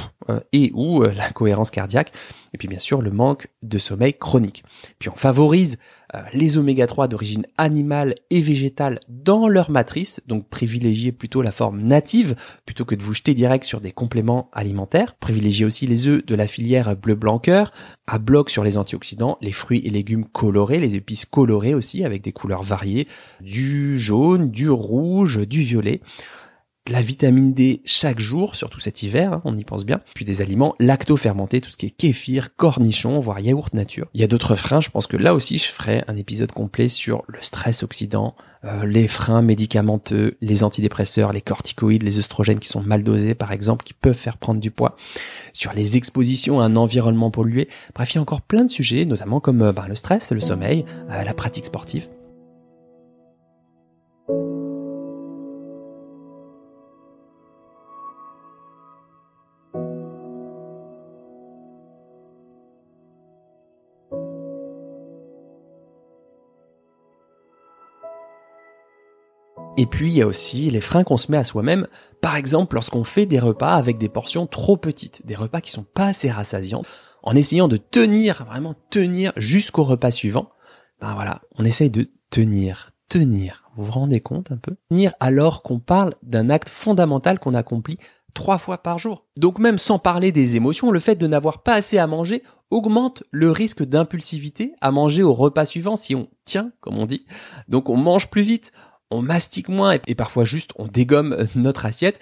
et 0.52 0.73
ou 0.75 1.02
la 1.02 1.31
cohérence 1.31 1.71
cardiaque. 1.71 2.12
Et 2.52 2.59
puis 2.59 2.69
bien 2.69 2.78
sûr 2.78 3.02
le 3.02 3.11
manque 3.11 3.49
de 3.62 3.78
sommeil 3.78 4.14
chronique. 4.14 4.64
Puis 4.99 5.09
on 5.09 5.14
favorise 5.14 5.78
euh, 6.14 6.21
les 6.33 6.57
oméga 6.57 6.87
3 6.87 7.09
d'origine 7.09 7.47
animale 7.59 8.14
et 8.31 8.40
végétale 8.40 9.00
dans 9.09 9.49
leur 9.49 9.71
matrice, 9.71 10.21
donc 10.26 10.49
privilégiez 10.49 11.11
plutôt 11.11 11.43
la 11.43 11.50
forme 11.50 11.83
native 11.83 12.37
plutôt 12.64 12.85
que 12.85 12.95
de 12.95 13.02
vous 13.02 13.14
jeter 13.14 13.35
direct 13.35 13.64
sur 13.64 13.81
des 13.81 13.90
compléments 13.90 14.49
alimentaires. 14.52 15.16
Privilégiez 15.16 15.66
aussi 15.66 15.87
les 15.87 16.07
œufs 16.07 16.25
de 16.25 16.35
la 16.35 16.47
filière 16.47 16.97
bleu 16.97 17.16
blanc 17.16 17.38
cœur, 17.38 17.73
à 18.07 18.19
bloc 18.19 18.50
sur 18.50 18.62
les 18.62 18.76
antioxydants, 18.76 19.37
les 19.40 19.52
fruits 19.52 19.83
et 19.85 19.90
légumes 19.90 20.26
colorés, 20.26 20.78
les 20.78 20.95
épices 20.95 21.26
colorées 21.26 21.75
aussi 21.75 22.05
avec 22.05 22.23
des 22.23 22.33
couleurs 22.33 22.62
variées, 22.62 23.09
du 23.40 23.99
jaune, 23.99 24.50
du 24.50 24.71
rouge, 24.71 25.47
du 25.47 25.62
violet 25.62 26.00
la 26.88 27.00
vitamine 27.00 27.52
D 27.52 27.83
chaque 27.85 28.21
jour, 28.21 28.55
surtout 28.55 28.81
cet 28.81 29.02
hiver, 29.02 29.33
hein, 29.33 29.43
on 29.45 29.57
y 29.57 29.64
pense 29.64 29.85
bien, 29.85 30.00
puis 30.14 30.25
des 30.25 30.40
aliments 30.40 30.75
lacto-fermentés, 30.78 31.61
tout 31.61 31.71
ce 31.71 31.76
qui 31.76 31.87
est 31.87 31.90
kéfir, 31.90 32.55
cornichon, 32.57 33.19
voire 33.21 33.40
yaourt 33.40 33.73
nature. 33.75 34.07
Il 34.14 34.21
y 34.21 34.25
a 34.25 34.26
d'autres 34.26 34.57
freins, 34.57 34.81
je 34.81 34.90
pense 34.90 35.07
que 35.07 35.16
là 35.16 35.35
aussi 35.35 35.59
je 35.59 35.66
ferai 35.66 36.05
un 36.09 36.16
épisode 36.16 36.52
complet 36.52 36.88
sur 36.88 37.25
le 37.26 37.38
stress 37.40 37.83
oxydant, 37.83 38.35
euh, 38.64 38.87
les 38.87 39.09
freins 39.09 39.43
médicamenteux, 39.43 40.37
les 40.40 40.64
antidépresseurs, 40.64 41.33
les 41.33 41.40
corticoïdes, 41.40 42.02
les 42.02 42.19
œstrogènes 42.19 42.59
qui 42.59 42.69
sont 42.69 42.83
mal 42.83 43.02
dosés 43.02 43.35
par 43.35 43.52
exemple, 43.52 43.85
qui 43.85 43.95
peuvent 43.95 44.14
faire 44.14 44.38
prendre 44.38 44.61
du 44.61 44.71
poids, 44.71 44.97
sur 45.52 45.73
les 45.73 45.97
expositions 45.97 46.61
à 46.61 46.64
un 46.64 46.76
environnement 46.76 47.31
pollué. 47.31 47.69
Bref, 47.95 48.14
il 48.14 48.16
y 48.16 48.19
a 48.19 48.23
encore 48.23 48.43
plein 48.43 48.64
de 48.64 48.71
sujets, 48.71 49.05
notamment 49.05 49.40
comme 49.40 49.62
euh, 49.62 49.73
ben, 49.73 49.87
le 49.88 49.95
stress, 49.95 50.33
le 50.33 50.40
sommeil, 50.40 50.85
euh, 51.11 51.25
la 51.25 51.35
pratique 51.35 51.66
sportive. 51.66 52.09
Et 69.78 69.85
puis 69.87 70.09
il 70.09 70.16
y 70.16 70.23
a 70.23 70.26
aussi 70.26 70.71
les 70.71 70.80
freins 70.80 71.04
qu'on 71.04 71.18
se 71.18 71.30
met 71.30 71.37
à 71.37 71.45
soi-même, 71.45 71.87
par 72.23 72.37
exemple 72.37 72.75
lorsqu'on 72.76 73.04
fait 73.04 73.26
des 73.26 73.38
repas 73.38 73.75
avec 73.75 73.99
des 73.99 74.09
portions 74.09 74.47
trop 74.47 74.78
petites, 74.78 75.26
des 75.26 75.35
repas 75.35 75.61
qui 75.61 75.71
sont 75.71 75.85
pas 75.85 76.06
assez 76.06 76.30
rassasiants, 76.30 76.83
en 77.23 77.37
essayant 77.37 77.68
de 77.68 77.76
tenir, 77.76 78.45
vraiment 78.47 78.75
tenir 78.90 79.33
jusqu'au 79.37 79.85
repas 79.85 80.11
suivant. 80.11 80.49
Ben 81.00 81.12
voilà, 81.14 81.42
on 81.59 81.64
essaye 81.64 81.90
de 81.90 82.11
tenir, 82.30 82.92
tenir. 83.11 83.64
Vous 83.76 83.85
vous 83.85 83.92
rendez 83.92 84.21
compte 84.21 84.50
un 84.50 84.56
peu? 84.56 84.76
Tenir 84.88 85.12
alors 85.21 85.62
qu'on 85.62 85.78
parle 85.78 86.14
d'un 86.23 86.49
acte 86.49 86.71
fondamental 86.71 87.38
qu'on 87.38 87.52
accomplit 87.52 87.99
trois 88.33 88.59
fois 88.59 88.78
par 88.78 88.99
jour. 88.99 89.26
Donc 89.38 89.59
même 89.59 89.78
sans 89.78 89.99
parler 89.99 90.33
des 90.33 90.56
émotions, 90.56 90.90
le 90.90 91.00
fait 91.00 91.16
de 91.16 91.26
n'avoir 91.26 91.62
pas 91.62 91.75
assez 91.75 91.99
à 91.99 92.06
manger 92.06 92.42
augmente 92.71 93.25
le 93.30 93.50
risque 93.50 93.83
d'impulsivité 93.83 94.75
à 94.80 94.90
manger 94.90 95.23
au 95.23 95.35
repas 95.35 95.66
suivant 95.66 95.97
si 95.97 96.14
on 96.14 96.28
tient, 96.45 96.73
comme 96.80 96.99
on 96.99 97.06
dit. 97.06 97.26
Donc 97.68 97.90
on 97.90 97.97
mange 97.97 98.28
plus 98.28 98.42
vite, 98.42 98.73
on 99.10 99.22
mastique 99.22 99.68
moins 99.68 99.98
et, 100.06 100.14
parfois 100.14 100.44
juste 100.44 100.72
on 100.76 100.86
dégomme 100.86 101.32
euh, 101.32 101.46
notre 101.54 101.86
assiette. 101.86 102.20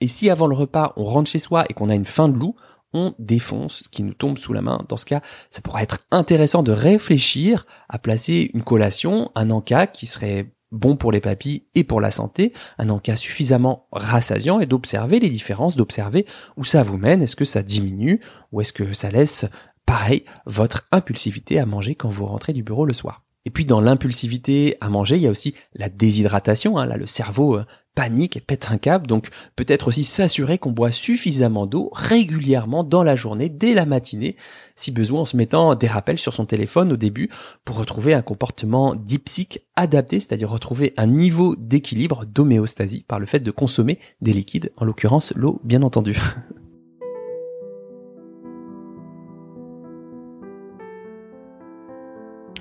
Et 0.00 0.08
si 0.08 0.30
avant 0.30 0.46
le 0.46 0.54
repas 0.54 0.92
on 0.96 1.04
rentre 1.04 1.30
chez 1.30 1.38
soi 1.38 1.64
et 1.68 1.74
qu'on 1.74 1.88
a 1.88 1.94
une 1.94 2.04
faim 2.04 2.28
de 2.28 2.38
loup, 2.38 2.56
on 2.92 3.14
défonce 3.18 3.82
ce 3.84 3.88
qui 3.88 4.02
nous 4.02 4.14
tombe 4.14 4.38
sous 4.38 4.52
la 4.52 4.62
main. 4.62 4.84
Dans 4.88 4.96
ce 4.96 5.04
cas, 5.04 5.20
ça 5.50 5.60
pourrait 5.60 5.82
être 5.82 5.98
intéressant 6.10 6.62
de 6.62 6.72
réfléchir 6.72 7.66
à 7.88 7.98
placer 7.98 8.50
une 8.54 8.62
collation, 8.62 9.30
un 9.34 9.50
encas 9.50 9.86
qui 9.86 10.06
serait 10.06 10.52
bon 10.72 10.96
pour 10.96 11.12
les 11.12 11.20
papilles 11.20 11.66
et 11.74 11.84
pour 11.84 12.00
la 12.00 12.10
santé, 12.10 12.52
un 12.78 12.88
encas 12.88 13.16
suffisamment 13.16 13.86
rassasiant 13.92 14.60
et 14.60 14.66
d'observer 14.66 15.20
les 15.20 15.28
différences, 15.28 15.76
d'observer 15.76 16.26
où 16.56 16.64
ça 16.64 16.82
vous 16.82 16.96
mène, 16.96 17.22
est-ce 17.22 17.36
que 17.36 17.44
ça 17.44 17.62
diminue 17.62 18.20
ou 18.52 18.60
est-ce 18.60 18.72
que 18.72 18.92
ça 18.92 19.10
laisse 19.10 19.46
pareil 19.84 20.24
votre 20.46 20.88
impulsivité 20.90 21.60
à 21.60 21.66
manger 21.66 21.94
quand 21.94 22.08
vous 22.08 22.26
rentrez 22.26 22.52
du 22.52 22.62
bureau 22.62 22.86
le 22.86 22.94
soir? 22.94 23.25
Et 23.46 23.50
puis 23.50 23.64
dans 23.64 23.80
l'impulsivité 23.80 24.76
à 24.80 24.90
manger, 24.90 25.16
il 25.16 25.22
y 25.22 25.26
a 25.26 25.30
aussi 25.30 25.54
la 25.74 25.88
déshydratation. 25.88 26.76
Hein. 26.76 26.86
Là, 26.86 26.96
le 26.96 27.06
cerveau 27.06 27.56
euh, 27.56 27.64
panique 27.94 28.36
et 28.36 28.40
pète 28.40 28.68
un 28.70 28.76
câble. 28.76 29.06
Donc 29.06 29.28
peut-être 29.54 29.88
aussi 29.88 30.04
s'assurer 30.04 30.58
qu'on 30.58 30.72
boit 30.72 30.90
suffisamment 30.90 31.66
d'eau 31.66 31.90
régulièrement 31.92 32.84
dans 32.84 33.04
la 33.04 33.14
journée, 33.14 33.48
dès 33.48 33.72
la 33.72 33.86
matinée, 33.86 34.36
si 34.74 34.90
besoin 34.90 35.22
en 35.22 35.24
se 35.24 35.36
mettant 35.36 35.76
des 35.76 35.86
rappels 35.86 36.18
sur 36.18 36.34
son 36.34 36.44
téléphone 36.44 36.92
au 36.92 36.96
début 36.96 37.30
pour 37.64 37.76
retrouver 37.76 38.14
un 38.14 38.22
comportement 38.22 38.96
dipsique 38.96 39.62
adapté, 39.76 40.20
c'est-à-dire 40.20 40.50
retrouver 40.50 40.92
un 40.96 41.06
niveau 41.06 41.56
d'équilibre 41.56 42.26
d'homéostasie 42.26 43.04
par 43.06 43.20
le 43.20 43.26
fait 43.26 43.40
de 43.40 43.50
consommer 43.52 43.98
des 44.20 44.32
liquides, 44.32 44.72
en 44.76 44.84
l'occurrence 44.84 45.32
l'eau 45.36 45.60
bien 45.64 45.82
entendu. 45.82 46.18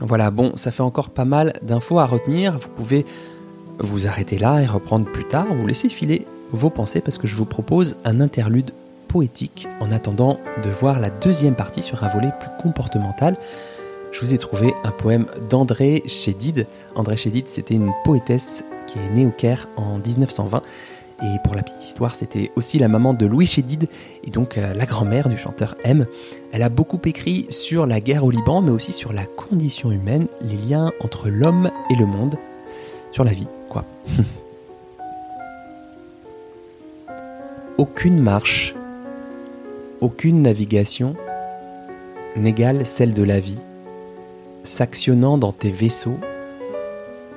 Voilà, 0.07 0.29
bon, 0.29 0.51
ça 0.55 0.69
fait 0.69 0.83
encore 0.83 1.09
pas 1.09 1.25
mal 1.25 1.53
d'infos 1.63 1.97
à 1.97 2.05
retenir. 2.05 2.59
Vous 2.59 2.69
pouvez 2.69 3.07
vous 3.79 4.05
arrêter 4.05 4.38
là 4.38 4.62
et 4.62 4.67
reprendre 4.67 5.05
plus 5.12 5.25
tard, 5.25 5.47
vous 5.50 5.65
laisser 5.65 5.89
filer 5.89 6.27
vos 6.51 6.69
pensées 6.69 7.01
parce 7.01 7.17
que 7.17 7.25
je 7.25 7.35
vous 7.35 7.45
propose 7.45 7.95
un 8.05 8.21
interlude 8.21 8.69
poétique 9.07 9.67
en 9.79 9.91
attendant 9.91 10.39
de 10.63 10.69
voir 10.69 11.00
la 11.00 11.09
deuxième 11.09 11.55
partie 11.55 11.81
sur 11.81 12.03
un 12.03 12.07
volet 12.07 12.31
plus 12.39 12.50
comportemental. 12.62 13.35
Je 14.12 14.19
vous 14.19 14.35
ai 14.35 14.38
trouvé 14.38 14.75
un 14.83 14.91
poème 14.91 15.25
d'André 15.50 16.03
Chédid. 16.05 16.67
André 16.93 17.17
Chédid, 17.17 17.47
c'était 17.47 17.74
une 17.74 17.91
poétesse 18.03 18.63
qui 18.85 19.00
est 19.00 19.09
née 19.09 19.25
au 19.25 19.31
Caire 19.31 19.67
en 19.75 19.97
1920 19.97 20.62
et 21.24 21.39
pour 21.43 21.55
la 21.55 21.63
petite 21.63 21.84
histoire, 21.84 22.13
c'était 22.13 22.51
aussi 22.55 22.77
la 22.77 22.89
maman 22.89 23.13
de 23.13 23.25
Louis 23.25 23.48
Chédid 23.48 23.88
et 24.24 24.29
donc 24.31 24.57
euh, 24.57 24.74
la 24.74 24.86
grand-mère 24.86 25.29
du 25.29 25.38
chanteur 25.38 25.75
M. 25.86 26.05
Elle 26.51 26.62
a 26.62 26.67
beaucoup 26.69 27.00
écrit 27.05 27.48
sur 27.50 27.86
la 27.86 28.01
guerre 28.01 28.25
au 28.25 28.31
Liban, 28.31 28.62
mais 28.62 28.72
aussi 28.72 28.91
sur 28.91 29.13
la 29.13 29.25
condition 29.25 29.91
humaine, 29.91 30.27
les 30.41 30.57
liens 30.57 30.91
entre 31.00 31.29
l'homme 31.29 31.72
et 31.89 31.95
le 31.95 32.05
monde, 32.05 32.36
sur 33.13 33.24
la 33.24 33.31
vie, 33.31 33.48
quoi. 33.69 33.86
aucune 37.77 38.19
marche, 38.19 38.75
aucune 40.01 40.41
navigation 40.41 41.15
n'égale 42.36 42.86
celle 42.86 43.13
de 43.13 43.24
la 43.24 43.39
vie, 43.39 43.62
s'actionnant 44.65 45.38
dans 45.38 45.53
tes 45.53 45.72
vaisseaux, 45.72 46.19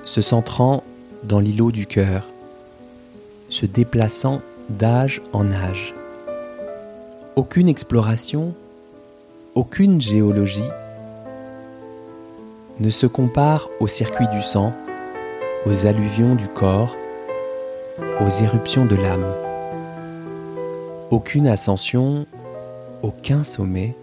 se 0.05 0.21
centrant 0.21 0.83
dans 1.23 1.39
l'îlot 1.39 1.71
du 1.71 1.87
cœur 1.87 2.25
se 3.49 3.67
déplaçant 3.67 4.41
d'âge 4.69 5.23
en 5.33 5.51
âge. 5.53 5.95
Aucune 7.37 7.69
exploration, 7.69 8.55
aucune 9.55 10.01
géologie 10.01 10.69
ne 12.81 12.91
se 12.91 13.07
compare 13.07 13.69
au 13.81 13.87
circuit 13.87 14.29
du 14.29 14.43
sang, 14.43 14.73
aux 15.67 15.87
alluvions 15.87 16.35
du 16.35 16.47
corps, 16.49 16.95
aux 18.21 18.31
éruptions 18.43 18.87
de 18.87 18.97
l'âme. 18.97 19.27
Aucune 21.11 21.49
ascension, 21.49 22.27
aucun 23.03 23.43
sommet 23.43 23.95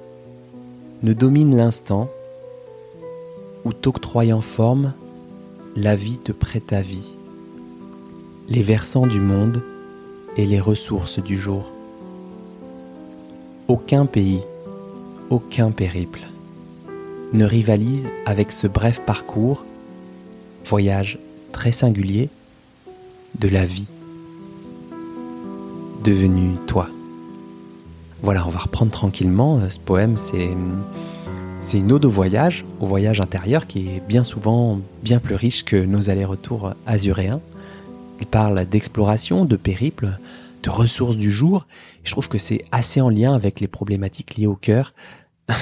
ne 1.04 1.14
domine 1.14 1.56
l'instant 1.56 2.10
où 3.64 3.74
t'octroyant 3.74 4.42
forme, 4.42 4.94
la 5.76 5.96
vie 5.96 6.18
te 6.18 6.32
prête 6.32 6.72
à 6.72 6.82
vie, 6.82 7.16
les 8.48 8.64
versants 8.64 9.08
du 9.08 9.20
monde 9.20 9.62
et 10.38 10.46
les 10.46 10.60
ressources 10.60 11.20
du 11.20 11.40
jour. 11.40 11.72
Aucun 13.68 14.06
pays, 14.06 14.42
aucun 15.30 15.72
périple 15.72 16.22
ne 17.34 17.46
rivalise 17.46 18.10
avec 18.26 18.52
ce 18.52 18.68
bref 18.68 19.02
parcours, 19.06 19.66
voyage 20.66 21.20
très 21.52 21.72
singulier, 21.72 22.30
de 23.40 23.50
la 23.50 23.66
vie 23.66 23.88
devenue 26.04 26.56
toi. 26.68 26.88
Voilà, 28.22 28.46
on 28.48 28.50
va 28.50 28.60
reprendre 28.60 28.92
tranquillement. 28.92 29.60
Euh, 29.60 29.70
ce 29.70 29.80
poème, 29.80 30.18
c'est 30.18 30.50
c'est 31.62 31.80
une 31.80 31.92
ode 31.92 32.06
au 32.06 32.12
voyage, 32.12 32.64
au 32.80 32.86
voyage 32.86 33.22
intérieur 33.22 33.66
qui 33.66 33.88
est 33.88 34.08
bien 34.08 34.24
souvent 34.24 34.80
bien 35.04 35.18
plus 35.18 35.34
riche 35.34 35.66
que 35.66 35.76
nos 35.76 36.12
allers-retours 36.12 36.76
azuréens. 36.86 37.42
Il 38.20 38.28
parle 38.28 38.66
d'exploration, 38.66 39.46
de 39.46 39.56
périple, 39.56 40.18
de 40.64 40.70
ressources 40.70 41.18
du 41.18 41.32
jour. 41.32 41.68
je 42.04 42.12
trouve 42.12 42.28
que 42.28 42.38
c'est 42.38 42.66
assez 42.72 43.02
en 43.02 43.10
lien 43.10 43.34
avec 43.34 43.60
les 43.60 43.68
problématiques 43.68 44.36
liées 44.36 44.48
au 44.48 44.56
cœur. 44.56 44.94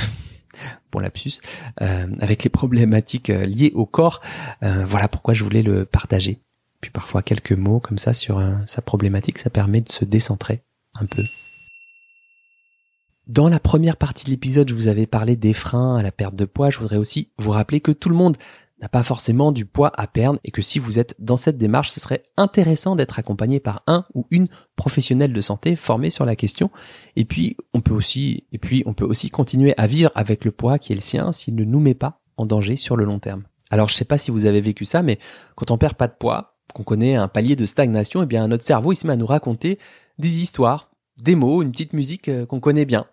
bon 0.91 0.99
lapsus, 0.99 1.41
euh, 1.81 2.07
avec 2.19 2.43
les 2.43 2.49
problématiques 2.49 3.29
euh, 3.29 3.45
liées 3.45 3.71
au 3.73 3.85
corps. 3.85 4.21
Euh, 4.61 4.85
voilà 4.85 5.07
pourquoi 5.07 5.33
je 5.33 5.43
voulais 5.43 5.63
le 5.63 5.85
partager. 5.85 6.39
Puis 6.79 6.91
parfois 6.91 7.21
quelques 7.21 7.53
mots 7.53 7.79
comme 7.79 7.97
ça 7.97 8.13
sur 8.13 8.43
sa 8.65 8.81
problématique, 8.81 9.39
ça 9.39 9.49
permet 9.49 9.79
de 9.79 9.89
se 9.89 10.03
décentrer 10.03 10.63
un 10.95 11.05
peu. 11.05 11.23
Dans 13.25 13.47
la 13.47 13.59
première 13.59 13.95
partie 13.95 14.25
de 14.25 14.31
l'épisode, 14.31 14.67
je 14.67 14.75
vous 14.75 14.89
avais 14.89 15.05
parlé 15.05 15.37
des 15.37 15.53
freins 15.53 15.95
à 15.95 16.03
la 16.03 16.11
perte 16.11 16.35
de 16.35 16.43
poids. 16.43 16.71
Je 16.71 16.79
voudrais 16.79 16.97
aussi 16.97 17.29
vous 17.37 17.51
rappeler 17.51 17.79
que 17.79 17.93
tout 17.93 18.09
le 18.09 18.15
monde 18.15 18.35
n'a 18.83 18.89
pas 18.89 19.01
forcément 19.01 19.53
du 19.53 19.65
poids 19.65 19.93
à 19.95 20.07
perdre 20.07 20.39
et 20.43 20.51
que 20.51 20.61
si 20.61 20.77
vous 20.77 20.99
êtes 20.99 21.15
dans 21.17 21.37
cette 21.37 21.57
démarche, 21.57 21.89
ce 21.89 22.01
serait 22.01 22.25
intéressant 22.35 22.97
d'être 22.97 23.17
accompagné 23.17 23.61
par 23.61 23.81
un 23.87 24.03
ou 24.13 24.27
une 24.29 24.49
professionnelle 24.75 25.31
de 25.31 25.39
santé 25.39 25.77
formée 25.77 26.09
sur 26.09 26.25
la 26.25 26.35
question. 26.35 26.69
Et 27.15 27.23
puis, 27.23 27.55
on 27.73 27.79
peut 27.79 27.93
aussi, 27.93 28.43
et 28.51 28.57
puis, 28.57 28.83
on 28.85 28.93
peut 28.93 29.05
aussi 29.05 29.29
continuer 29.29 29.73
à 29.77 29.87
vivre 29.87 30.11
avec 30.15 30.43
le 30.43 30.51
poids 30.51 30.79
qui 30.79 30.91
est 30.91 30.95
le 30.97 31.01
sien 31.01 31.31
s'il 31.31 31.55
ne 31.55 31.63
nous 31.63 31.79
met 31.79 31.93
pas 31.93 32.19
en 32.35 32.45
danger 32.45 32.75
sur 32.75 32.97
le 32.97 33.05
long 33.05 33.19
terme. 33.19 33.43
Alors, 33.69 33.87
je 33.87 33.95
sais 33.95 34.03
pas 34.03 34.17
si 34.17 34.31
vous 34.31 34.45
avez 34.45 34.59
vécu 34.59 34.83
ça, 34.83 35.01
mais 35.01 35.17
quand 35.55 35.71
on 35.71 35.77
perd 35.77 35.93
pas 35.93 36.09
de 36.09 36.15
poids, 36.19 36.57
qu'on 36.73 36.83
connaît 36.83 37.15
un 37.15 37.29
palier 37.29 37.55
de 37.55 37.65
stagnation, 37.65 38.21
eh 38.21 38.25
bien, 38.25 38.49
notre 38.49 38.65
cerveau, 38.65 38.91
il 38.91 38.97
se 38.97 39.07
met 39.07 39.13
à 39.13 39.17
nous 39.17 39.25
raconter 39.25 39.79
des 40.19 40.41
histoires, 40.41 40.89
des 41.21 41.35
mots, 41.35 41.61
une 41.61 41.71
petite 41.71 41.93
musique 41.93 42.27
euh, 42.27 42.45
qu'on 42.45 42.59
connaît 42.59 42.85
bien. 42.85 43.05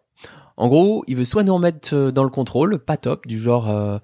En 0.57 0.67
gros, 0.67 1.05
il 1.07 1.17
veut 1.17 1.25
soit 1.25 1.45
nous 1.45 1.55
remettre 1.55 1.95
euh, 1.95 2.11
dans 2.11 2.25
le 2.25 2.29
contrôle, 2.29 2.79
pas 2.81 2.97
top, 2.97 3.27
du 3.29 3.39
genre 3.39 3.71
euh, 3.71 3.99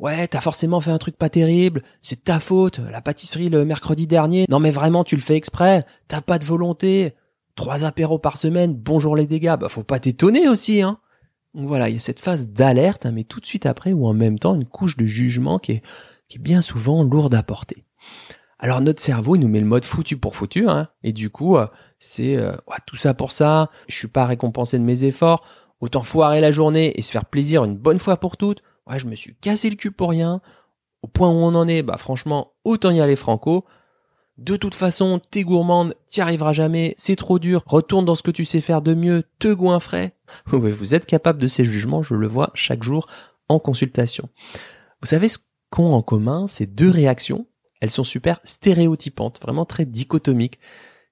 ouais, 0.00 0.28
t'as 0.28 0.40
forcément 0.40 0.80
fait 0.80 0.90
un 0.90 0.98
truc 0.98 1.16
pas 1.16 1.28
terrible, 1.28 1.82
c'est 2.02 2.24
ta 2.24 2.40
faute, 2.40 2.80
la 2.90 3.00
pâtisserie 3.00 3.48
le 3.48 3.64
mercredi 3.64 4.06
dernier, 4.06 4.46
non 4.48 4.60
mais 4.60 4.70
vraiment 4.70 5.04
tu 5.04 5.16
le 5.16 5.22
fais 5.22 5.36
exprès, 5.36 5.84
t'as 6.08 6.20
pas 6.20 6.38
de 6.38 6.44
volonté, 6.44 7.14
trois 7.54 7.84
apéros 7.84 8.18
par 8.18 8.36
semaine, 8.36 8.74
bonjour 8.74 9.16
les 9.16 9.26
dégâts, 9.26 9.56
bah 9.58 9.68
faut 9.68 9.82
pas 9.82 10.00
t'étonner 10.00 10.48
aussi, 10.48 10.82
hein. 10.82 10.98
Donc 11.54 11.66
voilà, 11.66 11.88
il 11.88 11.94
y 11.94 11.96
a 11.96 12.00
cette 12.00 12.20
phase 12.20 12.48
d'alerte, 12.48 13.06
hein, 13.06 13.12
mais 13.12 13.24
tout 13.24 13.40
de 13.40 13.46
suite 13.46 13.66
après, 13.66 13.92
ou 13.92 14.06
en 14.06 14.14
même 14.14 14.38
temps, 14.38 14.54
une 14.54 14.66
couche 14.66 14.96
de 14.96 15.06
jugement 15.06 15.58
qui 15.58 15.72
est, 15.72 15.82
qui 16.28 16.36
est 16.36 16.40
bien 16.40 16.60
souvent 16.60 17.02
lourde 17.02 17.34
à 17.34 17.42
porter. 17.42 17.84
Alors 18.58 18.80
notre 18.80 19.00
cerveau, 19.00 19.34
il 19.34 19.40
nous 19.40 19.48
met 19.48 19.60
le 19.60 19.66
mode 19.66 19.84
foutu 19.84 20.18
pour 20.18 20.36
foutu, 20.36 20.68
hein, 20.68 20.88
et 21.02 21.12
du 21.12 21.30
coup, 21.30 21.56
euh, 21.56 21.66
c'est 21.98 22.36
ouais, 22.36 22.76
tout 22.86 22.96
ça 22.96 23.14
pour 23.14 23.32
ça, 23.32 23.70
je 23.88 23.94
suis 23.96 24.08
pas 24.08 24.26
récompensé 24.26 24.78
de 24.78 24.84
mes 24.84 25.04
efforts, 25.04 25.42
Autant 25.80 26.02
foirer 26.02 26.40
la 26.40 26.50
journée 26.50 26.98
et 26.98 27.02
se 27.02 27.12
faire 27.12 27.24
plaisir 27.24 27.64
une 27.64 27.76
bonne 27.76 28.00
fois 28.00 28.16
pour 28.16 28.36
toutes. 28.36 28.62
Je 28.96 29.06
me 29.06 29.14
suis 29.14 29.34
cassé 29.34 29.68
le 29.68 29.76
cul 29.76 29.90
pour 29.90 30.10
rien. 30.10 30.40
Au 31.02 31.08
point 31.08 31.28
où 31.28 31.34
on 31.34 31.54
en 31.54 31.68
est, 31.68 31.82
bah 31.82 31.96
franchement, 31.98 32.54
autant 32.64 32.90
y 32.90 33.00
aller 33.00 33.16
franco. 33.16 33.64
De 34.38 34.56
toute 34.56 34.76
façon, 34.76 35.20
t'es 35.30 35.42
gourmande, 35.42 35.94
t'y 36.06 36.20
arriveras 36.20 36.52
jamais, 36.52 36.94
c'est 36.96 37.16
trop 37.16 37.40
dur, 37.40 37.64
retourne 37.66 38.04
dans 38.04 38.14
ce 38.14 38.22
que 38.22 38.30
tu 38.30 38.44
sais 38.44 38.60
faire 38.60 38.82
de 38.82 38.94
mieux, 38.94 39.24
te 39.40 39.52
goinfrais. 39.52 40.14
Vous 40.46 40.94
êtes 40.94 41.06
capable 41.06 41.40
de 41.40 41.48
ces 41.48 41.64
jugements, 41.64 42.02
je 42.02 42.14
le 42.14 42.28
vois 42.28 42.50
chaque 42.54 42.84
jour 42.84 43.08
en 43.48 43.58
consultation. 43.58 44.28
Vous 45.02 45.08
savez 45.08 45.28
ce 45.28 45.38
qu'ont 45.70 45.92
en 45.92 46.02
commun 46.02 46.46
ces 46.46 46.66
deux 46.66 46.90
réactions? 46.90 47.48
Elles 47.80 47.90
sont 47.90 48.04
super 48.04 48.40
stéréotypantes, 48.44 49.40
vraiment 49.42 49.64
très 49.64 49.86
dichotomiques 49.86 50.60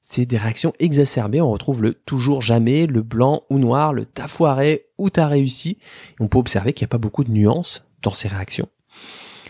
c'est 0.09 0.25
des 0.25 0.39
réactions 0.39 0.73
exacerbées. 0.79 1.41
On 1.41 1.51
retrouve 1.51 1.83
le 1.83 1.95
toujours 1.95 2.41
jamais, 2.41 2.87
le 2.87 3.03
blanc 3.03 3.43
ou 3.51 3.59
noir, 3.59 3.93
le 3.93 4.05
t'as 4.05 4.29
foiré 4.29 4.87
ou 4.99 5.11
t'as 5.11 5.27
réussi. 5.27 5.79
on 6.21 6.29
peut 6.29 6.39
observer 6.39 6.73
qu'il 6.73 6.85
n'y 6.85 6.91
a 6.91 6.95
pas 6.95 6.99
beaucoup 6.99 7.25
de 7.25 7.33
nuances 7.33 7.85
dans 8.03 8.15
ces 8.15 8.29
réactions. 8.29 8.69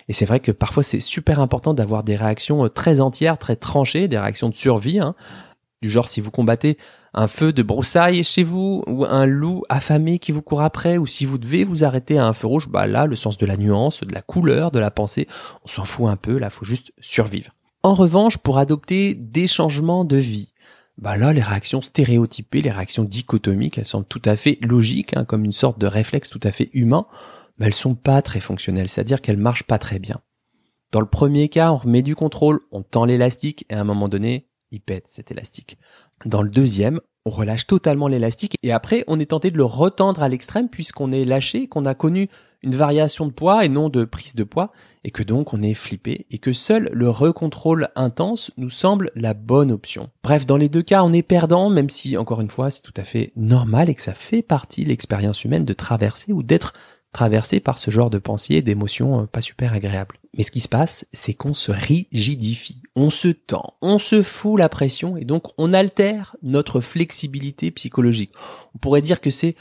Et 0.08 0.14
c'est 0.14 0.24
vrai 0.24 0.40
que 0.40 0.52
parfois 0.52 0.82
c'est 0.82 1.00
super 1.00 1.40
important 1.40 1.74
d'avoir 1.74 2.04
des 2.04 2.16
réactions 2.16 2.64
euh, 2.64 2.68
très 2.70 3.02
entières, 3.02 3.36
très 3.36 3.56
tranchées, 3.56 4.08
des 4.08 4.18
réactions 4.18 4.48
de 4.48 4.56
survie, 4.56 4.98
hein. 4.98 5.14
du 5.82 5.90
genre 5.90 6.08
si 6.08 6.22
vous 6.22 6.30
combattez 6.30 6.78
un 7.12 7.28
feu 7.28 7.52
de 7.52 7.62
broussailles 7.62 8.24
chez 8.24 8.42
vous 8.42 8.82
ou 8.86 9.04
un 9.04 9.26
loup 9.26 9.62
affamé 9.68 10.18
qui 10.18 10.32
vous 10.32 10.42
court 10.42 10.62
après 10.62 10.96
ou 10.96 11.06
si 11.06 11.26
vous 11.26 11.36
devez 11.36 11.64
vous 11.64 11.84
arrêter 11.84 12.16
à 12.16 12.26
un 12.26 12.32
feu 12.32 12.46
rouge, 12.46 12.68
bah 12.68 12.86
là 12.86 13.06
le 13.06 13.16
sens 13.16 13.36
de 13.36 13.44
la 13.44 13.58
nuance, 13.58 14.02
de 14.02 14.14
la 14.14 14.22
couleur, 14.22 14.70
de 14.70 14.78
la 14.78 14.90
pensée, 14.90 15.28
on 15.64 15.68
s'en 15.68 15.84
fout 15.84 16.08
un 16.08 16.16
peu, 16.16 16.38
là 16.38 16.48
faut 16.48 16.64
juste 16.64 16.92
survivre. 16.98 17.55
En 17.87 17.94
revanche, 17.94 18.38
pour 18.38 18.59
adopter 18.59 19.14
des 19.14 19.46
changements 19.46 20.05
de 20.05 20.16
vie, 20.16 20.53
bah 20.99 21.16
là, 21.16 21.33
les 21.33 21.40
réactions 21.40 21.81
stéréotypées, 21.81 22.61
les 22.61 22.72
réactions 22.72 23.05
dichotomiques, 23.05 23.79
elles 23.79 23.85
semblent 23.85 24.09
tout 24.09 24.22
à 24.25 24.35
fait 24.35 24.59
logiques, 24.61 25.16
hein, 25.16 25.25
comme 25.25 25.44
une 25.44 25.53
sorte 25.53 25.79
de 25.79 25.87
réflexe 25.87 26.29
tout 26.29 26.40
à 26.42 26.51
fait 26.51 26.68
humain, 26.72 27.07
mais 27.57 27.66
elles 27.66 27.75
sont 27.75 27.94
pas 27.94 28.22
très 28.22 28.40
fonctionnelles, 28.40 28.88
c'est-à-dire 28.88 29.20
qu'elles 29.22 29.37
marchent 29.37 29.68
pas 29.68 29.79
très 29.79 30.01
bien. 30.01 30.20
Dans 30.90 30.99
le 30.99 31.07
premier 31.07 31.49
cas, 31.49 31.70
on 31.70 31.77
remet 31.77 32.03
du 32.03 32.16
contrôle, 32.16 32.59
on 32.72 32.83
tend 32.83 33.05
l'élastique, 33.05 33.66
et 33.70 33.75
à 33.75 33.83
un 33.83 33.85
moment 33.85 34.09
donné, 34.09 34.49
il 34.72 34.81
pète 34.81 35.07
cet 35.07 35.31
élastique. 35.31 35.79
Dans 36.25 36.42
le 36.42 36.51
deuxième, 36.51 37.01
on 37.25 37.31
relâche 37.31 37.68
totalement 37.68 38.09
l'élastique, 38.09 38.57
et 38.64 38.72
après, 38.72 39.05
on 39.07 39.20
est 39.20 39.31
tenté 39.31 39.53
de 39.53 39.59
le 39.59 39.64
retendre 39.64 40.25
à 40.25 40.29
l'extrême, 40.29 40.68
puisqu'on 40.68 41.12
est 41.12 41.25
lâché, 41.25 41.68
qu'on 41.68 41.87
a 41.87 41.94
connu 41.94 42.31
une 42.62 42.74
variation 42.74 43.26
de 43.26 43.32
poids 43.32 43.64
et 43.64 43.68
non 43.68 43.88
de 43.88 44.04
prise 44.04 44.34
de 44.34 44.44
poids, 44.44 44.72
et 45.04 45.10
que 45.10 45.22
donc 45.22 45.54
on 45.54 45.62
est 45.62 45.74
flippé, 45.74 46.26
et 46.30 46.38
que 46.38 46.52
seul 46.52 46.88
le 46.92 47.10
recontrôle 47.10 47.88
intense 47.94 48.50
nous 48.56 48.70
semble 48.70 49.10
la 49.14 49.34
bonne 49.34 49.70
option. 49.70 50.10
Bref, 50.22 50.46
dans 50.46 50.56
les 50.56 50.68
deux 50.68 50.82
cas, 50.82 51.02
on 51.02 51.12
est 51.12 51.22
perdant, 51.22 51.70
même 51.70 51.90
si, 51.90 52.16
encore 52.16 52.40
une 52.40 52.50
fois, 52.50 52.70
c'est 52.70 52.82
tout 52.82 52.94
à 52.96 53.04
fait 53.04 53.32
normal 53.36 53.88
et 53.90 53.94
que 53.94 54.02
ça 54.02 54.14
fait 54.14 54.42
partie 54.42 54.84
de 54.84 54.88
l'expérience 54.88 55.44
humaine 55.44 55.64
de 55.64 55.72
traverser 55.72 56.32
ou 56.32 56.42
d'être 56.42 56.72
traversé 57.16 57.60
par 57.60 57.78
ce 57.78 57.90
genre 57.90 58.10
de 58.10 58.18
pensée 58.18 58.54
et 58.56 58.62
d'émotions 58.62 59.22
euh, 59.22 59.26
pas 59.26 59.40
super 59.40 59.72
agréables. 59.72 60.18
Mais 60.36 60.42
ce 60.42 60.50
qui 60.50 60.60
se 60.60 60.68
passe, 60.68 61.06
c'est 61.12 61.32
qu'on 61.32 61.54
se 61.54 61.72
rigidifie, 61.72 62.82
on 62.94 63.08
se 63.08 63.28
tend, 63.28 63.74
on 63.80 63.98
se 63.98 64.22
fout 64.22 64.58
la 64.58 64.68
pression 64.68 65.16
et 65.16 65.24
donc 65.24 65.44
on 65.56 65.72
altère 65.72 66.36
notre 66.42 66.80
flexibilité 66.80 67.70
psychologique. 67.70 68.32
On 68.74 68.78
pourrait 68.78 69.00
dire 69.00 69.22
que 69.22 69.30
c'est 69.30 69.56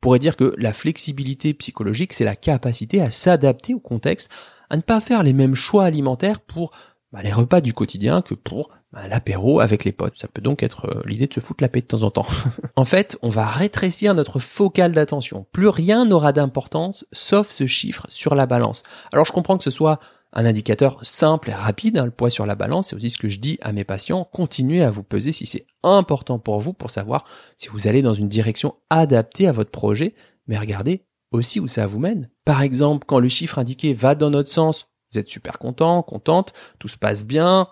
pourrait 0.00 0.18
dire 0.18 0.36
que 0.36 0.54
la 0.58 0.72
flexibilité 0.72 1.54
psychologique, 1.54 2.12
c'est 2.12 2.24
la 2.24 2.36
capacité 2.36 3.00
à 3.00 3.10
s'adapter 3.10 3.74
au 3.74 3.80
contexte, 3.80 4.28
à 4.70 4.76
ne 4.76 4.82
pas 4.82 5.00
faire 5.00 5.22
les 5.22 5.32
mêmes 5.32 5.54
choix 5.54 5.84
alimentaires 5.84 6.40
pour 6.40 6.72
bah, 7.12 7.22
les 7.22 7.32
repas 7.32 7.60
du 7.60 7.72
quotidien 7.72 8.20
que 8.22 8.34
pour 8.34 8.70
bah, 8.92 9.08
l'apéro 9.08 9.60
avec 9.60 9.84
les 9.84 9.92
potes. 9.92 10.16
Ça 10.16 10.28
peut 10.28 10.42
donc 10.42 10.62
être 10.62 10.86
euh, 10.86 11.02
l'idée 11.06 11.26
de 11.26 11.34
se 11.34 11.40
foutre 11.40 11.62
la 11.62 11.68
paix 11.68 11.80
de 11.80 11.86
temps 11.86 12.02
en 12.02 12.10
temps. 12.10 12.26
en 12.76 12.84
fait, 12.84 13.18
on 13.22 13.28
va 13.28 13.46
rétrécir 13.46 14.14
notre 14.14 14.38
focal 14.38 14.92
d'attention. 14.92 15.46
Plus 15.52 15.68
rien 15.68 16.04
n'aura 16.04 16.32
d'importance 16.32 17.06
sauf 17.12 17.50
ce 17.50 17.66
chiffre 17.66 18.06
sur 18.08 18.34
la 18.34 18.46
balance. 18.46 18.82
Alors 19.12 19.24
je 19.24 19.32
comprends 19.32 19.56
que 19.56 19.64
ce 19.64 19.70
soit 19.70 20.00
un 20.32 20.44
indicateur 20.44 20.98
simple 21.02 21.50
et 21.50 21.54
rapide, 21.54 21.98
hein, 21.98 22.04
le 22.04 22.10
poids 22.10 22.30
sur 22.30 22.46
la 22.46 22.54
balance, 22.54 22.88
c'est 22.88 22.96
aussi 22.96 23.10
ce 23.10 23.18
que 23.18 23.28
je 23.28 23.38
dis 23.38 23.58
à 23.62 23.72
mes 23.72 23.84
patients, 23.84 24.28
continuez 24.32 24.82
à 24.82 24.90
vous 24.90 25.02
peser 25.02 25.32
si 25.32 25.46
c'est 25.46 25.66
important 25.82 26.38
pour 26.38 26.60
vous 26.60 26.72
pour 26.72 26.90
savoir 26.90 27.24
si 27.56 27.68
vous 27.68 27.86
allez 27.86 28.02
dans 28.02 28.14
une 28.14 28.28
direction 28.28 28.74
adaptée 28.90 29.48
à 29.48 29.52
votre 29.52 29.70
projet, 29.70 30.14
mais 30.46 30.58
regardez 30.58 31.06
aussi 31.32 31.60
où 31.60 31.68
ça 31.68 31.86
vous 31.86 31.98
mène. 31.98 32.30
Par 32.44 32.62
exemple, 32.62 33.06
quand 33.06 33.20
le 33.20 33.28
chiffre 33.28 33.58
indiqué 33.58 33.92
va 33.92 34.14
dans 34.14 34.30
notre 34.30 34.50
sens, 34.50 34.88
vous 35.12 35.18
êtes 35.18 35.28
super 35.28 35.58
content, 35.58 36.02
contente, 36.02 36.52
tout 36.78 36.88
se 36.88 36.98
passe 36.98 37.24
bien. 37.24 37.68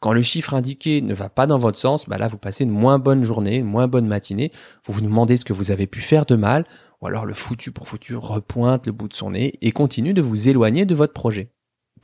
Quand 0.00 0.12
le 0.12 0.22
chiffre 0.22 0.54
indiqué 0.54 1.00
ne 1.00 1.14
va 1.14 1.28
pas 1.28 1.46
dans 1.46 1.58
votre 1.58 1.78
sens, 1.78 2.08
bah 2.08 2.18
là 2.18 2.28
vous 2.28 2.38
passez 2.38 2.64
une 2.64 2.70
moins 2.70 2.98
bonne 2.98 3.24
journée, 3.24 3.56
une 3.56 3.66
moins 3.66 3.88
bonne 3.88 4.06
matinée, 4.06 4.52
vous 4.84 4.92
vous 4.92 5.00
demandez 5.00 5.36
ce 5.36 5.44
que 5.44 5.52
vous 5.52 5.70
avez 5.70 5.86
pu 5.86 6.00
faire 6.00 6.26
de 6.26 6.36
mal, 6.36 6.66
ou 7.00 7.06
alors 7.06 7.24
le 7.24 7.34
foutu 7.34 7.72
pour 7.72 7.88
foutu 7.88 8.14
repointe 8.14 8.86
le 8.86 8.92
bout 8.92 9.08
de 9.08 9.14
son 9.14 9.30
nez 9.30 9.54
et 9.62 9.72
continue 9.72 10.14
de 10.14 10.22
vous 10.22 10.48
éloigner 10.48 10.84
de 10.84 10.94
votre 10.94 11.14
projet. 11.14 11.55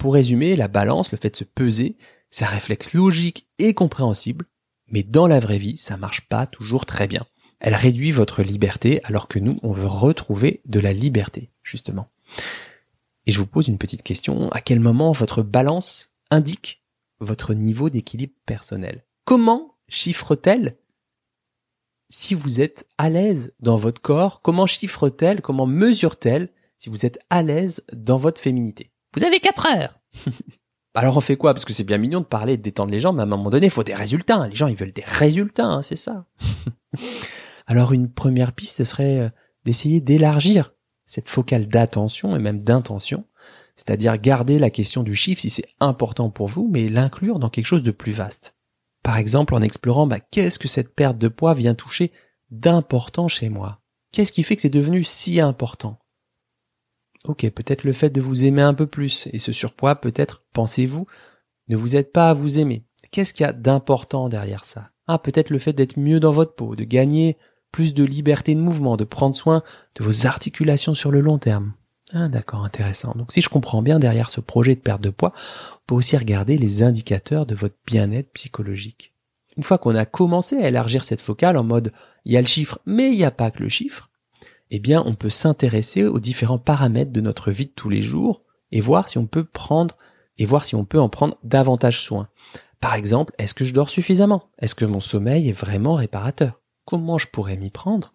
Pour 0.02 0.14
résumer, 0.14 0.56
la 0.56 0.66
balance, 0.66 1.12
le 1.12 1.16
fait 1.16 1.30
de 1.30 1.36
se 1.36 1.44
peser, 1.44 1.96
c'est 2.28 2.44
un 2.44 2.48
réflexe 2.48 2.92
logique 2.92 3.46
et 3.60 3.72
compréhensible, 3.72 4.46
mais 4.88 5.04
dans 5.04 5.28
la 5.28 5.38
vraie 5.38 5.58
vie, 5.58 5.76
ça 5.76 5.96
marche 5.96 6.22
pas 6.22 6.44
toujours 6.44 6.86
très 6.86 7.06
bien. 7.06 7.24
Elle 7.60 7.76
réduit 7.76 8.10
votre 8.10 8.42
liberté 8.42 9.00
alors 9.04 9.28
que 9.28 9.38
nous, 9.38 9.60
on 9.62 9.70
veut 9.70 9.86
retrouver 9.86 10.60
de 10.64 10.80
la 10.80 10.92
liberté, 10.92 11.52
justement. 11.62 12.10
Et 13.26 13.30
je 13.30 13.38
vous 13.38 13.46
pose 13.46 13.68
une 13.68 13.78
petite 13.78 14.02
question. 14.02 14.48
À 14.48 14.60
quel 14.60 14.80
moment 14.80 15.12
votre 15.12 15.44
balance 15.44 16.10
indique 16.32 16.82
votre 17.20 17.54
niveau 17.54 17.88
d'équilibre 17.88 18.34
personnel? 18.44 19.04
Comment 19.24 19.76
chiffre-t-elle 19.86 20.78
si 22.10 22.34
vous 22.34 22.60
êtes 22.60 22.88
à 22.98 23.08
l'aise 23.08 23.54
dans 23.60 23.76
votre 23.76 24.02
corps? 24.02 24.42
Comment 24.42 24.66
chiffre-t-elle? 24.66 25.42
Comment 25.42 25.66
mesure-t-elle 25.66 26.48
si 26.80 26.90
vous 26.90 27.06
êtes 27.06 27.20
à 27.30 27.44
l'aise 27.44 27.84
dans 27.92 28.16
votre 28.16 28.40
féminité? 28.40 28.92
Vous 29.16 29.24
avez 29.24 29.40
4 29.40 29.66
heures 29.66 30.00
Alors 30.94 31.16
on 31.16 31.20
fait 31.20 31.36
quoi? 31.36 31.54
Parce 31.54 31.64
que 31.64 31.72
c'est 31.72 31.84
bien 31.84 31.98
mignon 31.98 32.20
de 32.20 32.26
parler 32.26 32.54
et 32.54 32.56
de 32.58 32.62
détendre 32.62 32.92
les 32.92 33.00
gens, 33.00 33.12
mais 33.12 33.20
à 33.20 33.24
un 33.24 33.28
moment 33.28 33.50
donné, 33.50 33.66
il 33.66 33.70
faut 33.70 33.84
des 33.84 33.94
résultats. 33.94 34.36
hein. 34.36 34.48
Les 34.48 34.56
gens, 34.56 34.66
ils 34.66 34.76
veulent 34.76 34.92
des 34.92 35.04
résultats, 35.06 35.66
hein, 35.66 35.82
c'est 35.82 35.96
ça. 35.96 36.26
Alors 37.66 37.92
une 37.92 38.10
première 38.10 38.52
piste, 38.52 38.76
ce 38.76 38.84
serait 38.84 39.18
euh, 39.20 39.28
d'essayer 39.64 40.00
d'élargir 40.00 40.74
cette 41.06 41.28
focale 41.28 41.66
d'attention 41.66 42.36
et 42.36 42.38
même 42.38 42.60
d'intention, 42.60 43.24
c'est-à-dire 43.76 44.18
garder 44.18 44.58
la 44.58 44.70
question 44.70 45.02
du 45.02 45.14
chiffre 45.14 45.40
si 45.40 45.50
c'est 45.50 45.68
important 45.80 46.30
pour 46.30 46.48
vous, 46.48 46.68
mais 46.70 46.88
l'inclure 46.88 47.38
dans 47.38 47.48
quelque 47.48 47.66
chose 47.66 47.82
de 47.82 47.90
plus 47.90 48.12
vaste. 48.12 48.54
Par 49.02 49.16
exemple, 49.16 49.54
en 49.54 49.62
explorant 49.62 50.06
bah, 50.06 50.20
qu'est-ce 50.20 50.58
que 50.58 50.68
cette 50.68 50.94
perte 50.94 51.18
de 51.18 51.28
poids 51.28 51.54
vient 51.54 51.74
toucher 51.74 52.12
d'important 52.50 53.28
chez 53.28 53.48
moi? 53.48 53.80
Qu'est-ce 54.12 54.32
qui 54.32 54.42
fait 54.42 54.56
que 54.56 54.62
c'est 54.62 54.68
devenu 54.68 55.04
si 55.04 55.40
important? 55.40 55.98
Ok, 57.24 57.48
peut-être 57.50 57.84
le 57.84 57.92
fait 57.92 58.10
de 58.10 58.20
vous 58.20 58.44
aimer 58.44 58.62
un 58.62 58.74
peu 58.74 58.86
plus, 58.86 59.28
et 59.32 59.38
ce 59.38 59.52
surpoids, 59.52 59.96
peut-être, 59.96 60.42
pensez-vous, 60.52 61.06
ne 61.68 61.76
vous 61.76 61.96
aide 61.96 62.10
pas 62.10 62.30
à 62.30 62.34
vous 62.34 62.58
aimer. 62.58 62.84
Qu'est-ce 63.10 63.32
qu'il 63.32 63.44
y 63.44 63.48
a 63.48 63.52
d'important 63.52 64.28
derrière 64.28 64.64
ça? 64.64 64.90
Ah, 65.06 65.18
peut-être 65.18 65.50
le 65.50 65.58
fait 65.58 65.72
d'être 65.72 65.98
mieux 65.98 66.20
dans 66.20 66.30
votre 66.30 66.54
peau, 66.54 66.74
de 66.74 66.84
gagner 66.84 67.36
plus 67.70 67.94
de 67.94 68.04
liberté 68.04 68.54
de 68.54 68.60
mouvement, 68.60 68.96
de 68.96 69.04
prendre 69.04 69.36
soin 69.36 69.62
de 69.94 70.04
vos 70.04 70.26
articulations 70.26 70.94
sur 70.94 71.10
le 71.10 71.20
long 71.20 71.38
terme. 71.38 71.74
Ah, 72.12 72.28
d'accord, 72.28 72.64
intéressant. 72.64 73.14
Donc 73.16 73.32
si 73.32 73.40
je 73.40 73.48
comprends 73.48 73.82
bien, 73.82 73.98
derrière 73.98 74.30
ce 74.30 74.40
projet 74.40 74.74
de 74.74 74.80
perte 74.80 75.02
de 75.02 75.10
poids, 75.10 75.32
on 75.34 75.86
peut 75.86 75.94
aussi 75.94 76.16
regarder 76.16 76.58
les 76.58 76.82
indicateurs 76.82 77.46
de 77.46 77.54
votre 77.54 77.76
bien-être 77.86 78.30
psychologique. 78.32 79.14
Une 79.56 79.62
fois 79.62 79.78
qu'on 79.78 79.94
a 79.94 80.04
commencé 80.04 80.56
à 80.56 80.68
élargir 80.68 81.04
cette 81.04 81.20
focale 81.20 81.56
en 81.56 81.64
mode 81.64 81.92
il 82.24 82.32
y 82.32 82.36
a 82.36 82.40
le 82.40 82.46
chiffre, 82.46 82.78
mais 82.86 83.10
il 83.10 83.16
n'y 83.16 83.24
a 83.24 83.30
pas 83.30 83.50
que 83.50 83.62
le 83.62 83.68
chiffre, 83.68 84.10
eh 84.74 84.78
bien, 84.78 85.02
on 85.04 85.14
peut 85.14 85.28
s'intéresser 85.28 86.04
aux 86.04 86.18
différents 86.18 86.58
paramètres 86.58 87.12
de 87.12 87.20
notre 87.20 87.50
vie 87.50 87.66
de 87.66 87.72
tous 87.72 87.90
les 87.90 88.00
jours 88.00 88.42
et 88.70 88.80
voir 88.80 89.06
si 89.06 89.18
on 89.18 89.26
peut 89.26 89.44
prendre 89.44 89.98
et 90.38 90.46
voir 90.46 90.64
si 90.64 90.74
on 90.74 90.86
peut 90.86 90.98
en 90.98 91.10
prendre 91.10 91.36
davantage 91.44 92.00
soin. 92.00 92.30
Par 92.80 92.94
exemple, 92.94 93.34
est-ce 93.36 93.52
que 93.52 93.66
je 93.66 93.74
dors 93.74 93.90
suffisamment? 93.90 94.50
Est-ce 94.58 94.74
que 94.74 94.86
mon 94.86 95.00
sommeil 95.00 95.46
est 95.50 95.52
vraiment 95.52 95.94
réparateur? 95.94 96.62
Comment 96.86 97.18
je 97.18 97.26
pourrais 97.26 97.58
m'y 97.58 97.68
prendre 97.68 98.14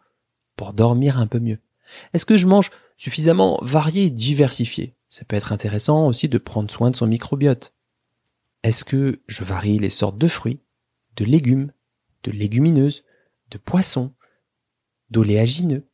pour 0.56 0.74
dormir 0.74 1.20
un 1.20 1.28
peu 1.28 1.38
mieux? 1.38 1.60
Est-ce 2.14 2.26
que 2.26 2.38
je 2.38 2.48
mange 2.48 2.72
suffisamment 2.98 3.60
varié 3.62 4.06
et 4.06 4.10
diversifié? 4.10 4.96
Ça 5.12 5.26
peut 5.26 5.36
être 5.36 5.52
intéressant 5.52 6.08
aussi 6.08 6.28
de 6.28 6.40
prendre 6.40 6.72
soin 6.72 6.90
de 6.90 6.96
son 6.96 7.06
microbiote. 7.06 7.76
Est-ce 8.64 8.84
que 8.84 9.22
je 9.28 9.44
varie 9.44 9.78
les 9.78 9.92
sortes 9.92 10.18
de 10.18 10.28
fruits, 10.28 10.64
de 11.18 11.24
légumes, 11.24 11.72
de 12.24 12.32
légumineuses, 12.32 13.04
de 13.52 13.60
poissons, 13.60 14.16
d'oléagineux? 15.12 15.87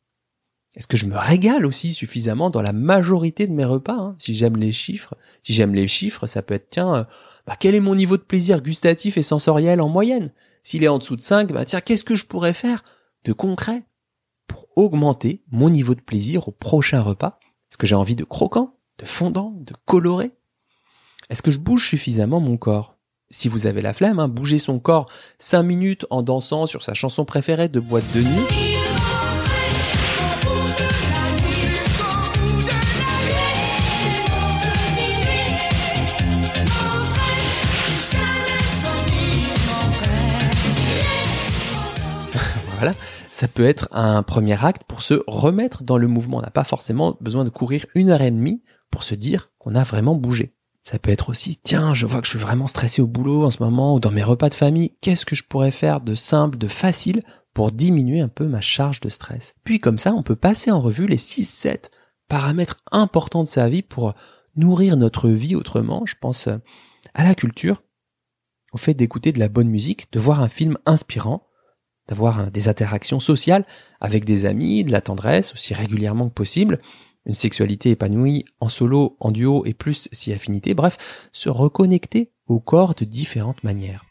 Est-ce 0.76 0.88
que 0.88 0.96
je 0.96 1.06
me 1.06 1.16
régale 1.16 1.66
aussi 1.66 1.92
suffisamment 1.92 2.50
dans 2.50 2.62
la 2.62 2.72
majorité 2.72 3.46
de 3.46 3.52
mes 3.52 3.64
repas 3.64 3.96
hein? 3.96 4.16
Si 4.18 4.34
j'aime 4.34 4.56
les 4.56 4.72
chiffres, 4.72 5.14
si 5.42 5.52
j'aime 5.52 5.74
les 5.74 5.86
chiffres, 5.86 6.26
ça 6.26 6.42
peut 6.42 6.54
être 6.54 6.70
tiens, 6.70 6.94
euh, 6.94 7.04
bah, 7.46 7.54
quel 7.58 7.74
est 7.74 7.80
mon 7.80 7.94
niveau 7.94 8.16
de 8.16 8.22
plaisir 8.22 8.60
gustatif 8.60 9.16
et 9.16 9.22
sensoriel 9.22 9.80
en 9.80 9.88
moyenne? 9.88 10.32
S'il 10.64 10.82
est 10.82 10.88
en 10.88 10.98
dessous 10.98 11.16
de 11.16 11.22
5, 11.22 11.52
bah 11.52 11.64
tiens, 11.64 11.80
qu'est-ce 11.80 12.04
que 12.04 12.16
je 12.16 12.26
pourrais 12.26 12.54
faire 12.54 12.82
de 13.24 13.32
concret 13.32 13.84
pour 14.48 14.66
augmenter 14.76 15.42
mon 15.50 15.70
niveau 15.70 15.94
de 15.94 16.00
plaisir 16.00 16.48
au 16.48 16.52
prochain 16.52 17.02
repas? 17.02 17.38
Est-ce 17.70 17.78
que 17.78 17.86
j'ai 17.86 17.94
envie 17.94 18.16
de 18.16 18.24
croquant, 18.24 18.76
de 18.98 19.04
fondant, 19.04 19.52
de 19.56 19.74
coloré? 19.84 20.32
Est-ce 21.30 21.42
que 21.42 21.50
je 21.50 21.58
bouge 21.58 21.86
suffisamment 21.86 22.40
mon 22.40 22.56
corps? 22.56 22.96
Si 23.30 23.48
vous 23.48 23.66
avez 23.66 23.82
la 23.82 23.94
flemme, 23.94 24.18
hein, 24.18 24.28
bougez 24.28 24.58
son 24.58 24.78
corps 24.78 25.10
5 25.38 25.62
minutes 25.62 26.06
en 26.10 26.22
dansant 26.22 26.66
sur 26.66 26.82
sa 26.82 26.94
chanson 26.94 27.24
préférée 27.24 27.68
de 27.68 27.80
boîte 27.80 28.10
de 28.14 28.22
nuit. 28.22 28.83
Ça 43.30 43.48
peut 43.48 43.64
être 43.64 43.88
un 43.92 44.22
premier 44.22 44.62
acte 44.64 44.84
pour 44.84 45.02
se 45.02 45.22
remettre 45.26 45.82
dans 45.82 45.96
le 45.96 46.08
mouvement. 46.08 46.38
On 46.38 46.42
n'a 46.42 46.50
pas 46.50 46.64
forcément 46.64 47.16
besoin 47.20 47.44
de 47.44 47.50
courir 47.50 47.86
une 47.94 48.10
heure 48.10 48.22
et 48.22 48.30
demie 48.30 48.62
pour 48.90 49.02
se 49.02 49.14
dire 49.14 49.50
qu'on 49.58 49.74
a 49.74 49.82
vraiment 49.82 50.14
bougé. 50.14 50.54
Ça 50.82 50.98
peut 50.98 51.10
être 51.10 51.30
aussi, 51.30 51.56
tiens, 51.56 51.94
je 51.94 52.04
vois 52.04 52.20
que 52.20 52.26
je 52.26 52.32
suis 52.32 52.38
vraiment 52.38 52.66
stressé 52.66 53.00
au 53.00 53.06
boulot 53.06 53.46
en 53.46 53.50
ce 53.50 53.62
moment 53.62 53.94
ou 53.94 54.00
dans 54.00 54.10
mes 54.10 54.22
repas 54.22 54.50
de 54.50 54.54
famille. 54.54 54.92
Qu'est-ce 55.00 55.24
que 55.24 55.34
je 55.34 55.44
pourrais 55.44 55.70
faire 55.70 56.02
de 56.02 56.14
simple, 56.14 56.58
de 56.58 56.68
facile 56.68 57.22
pour 57.54 57.72
diminuer 57.72 58.20
un 58.20 58.28
peu 58.28 58.46
ma 58.46 58.60
charge 58.60 59.00
de 59.00 59.08
stress? 59.08 59.54
Puis 59.64 59.78
comme 59.78 59.98
ça, 59.98 60.12
on 60.12 60.22
peut 60.22 60.36
passer 60.36 60.70
en 60.70 60.82
revue 60.82 61.06
les 61.06 61.16
6-7 61.16 61.90
paramètres 62.28 62.76
importants 62.92 63.44
de 63.44 63.48
sa 63.48 63.68
vie 63.68 63.80
pour 63.82 64.14
nourrir 64.56 64.98
notre 64.98 65.30
vie 65.30 65.56
autrement. 65.56 66.04
Je 66.04 66.16
pense 66.20 66.48
à 67.14 67.24
la 67.24 67.34
culture, 67.34 67.82
au 68.72 68.76
fait 68.76 68.94
d'écouter 68.94 69.32
de 69.32 69.38
la 69.38 69.48
bonne 69.48 69.68
musique, 69.68 70.12
de 70.12 70.20
voir 70.20 70.40
un 70.40 70.48
film 70.48 70.76
inspirant, 70.84 71.46
d'avoir 72.08 72.50
des 72.50 72.68
interactions 72.68 73.20
sociales 73.20 73.64
avec 74.00 74.24
des 74.24 74.46
amis, 74.46 74.84
de 74.84 74.92
la 74.92 75.00
tendresse 75.00 75.52
aussi 75.52 75.74
régulièrement 75.74 76.28
que 76.28 76.34
possible, 76.34 76.80
une 77.26 77.34
sexualité 77.34 77.90
épanouie 77.90 78.44
en 78.60 78.68
solo, 78.68 79.16
en 79.20 79.30
duo 79.30 79.64
et 79.64 79.74
plus 79.74 80.08
si 80.12 80.32
affinité, 80.32 80.74
bref, 80.74 81.28
se 81.32 81.48
reconnecter 81.48 82.32
au 82.46 82.60
corps 82.60 82.94
de 82.94 83.04
différentes 83.04 83.64
manières. 83.64 84.04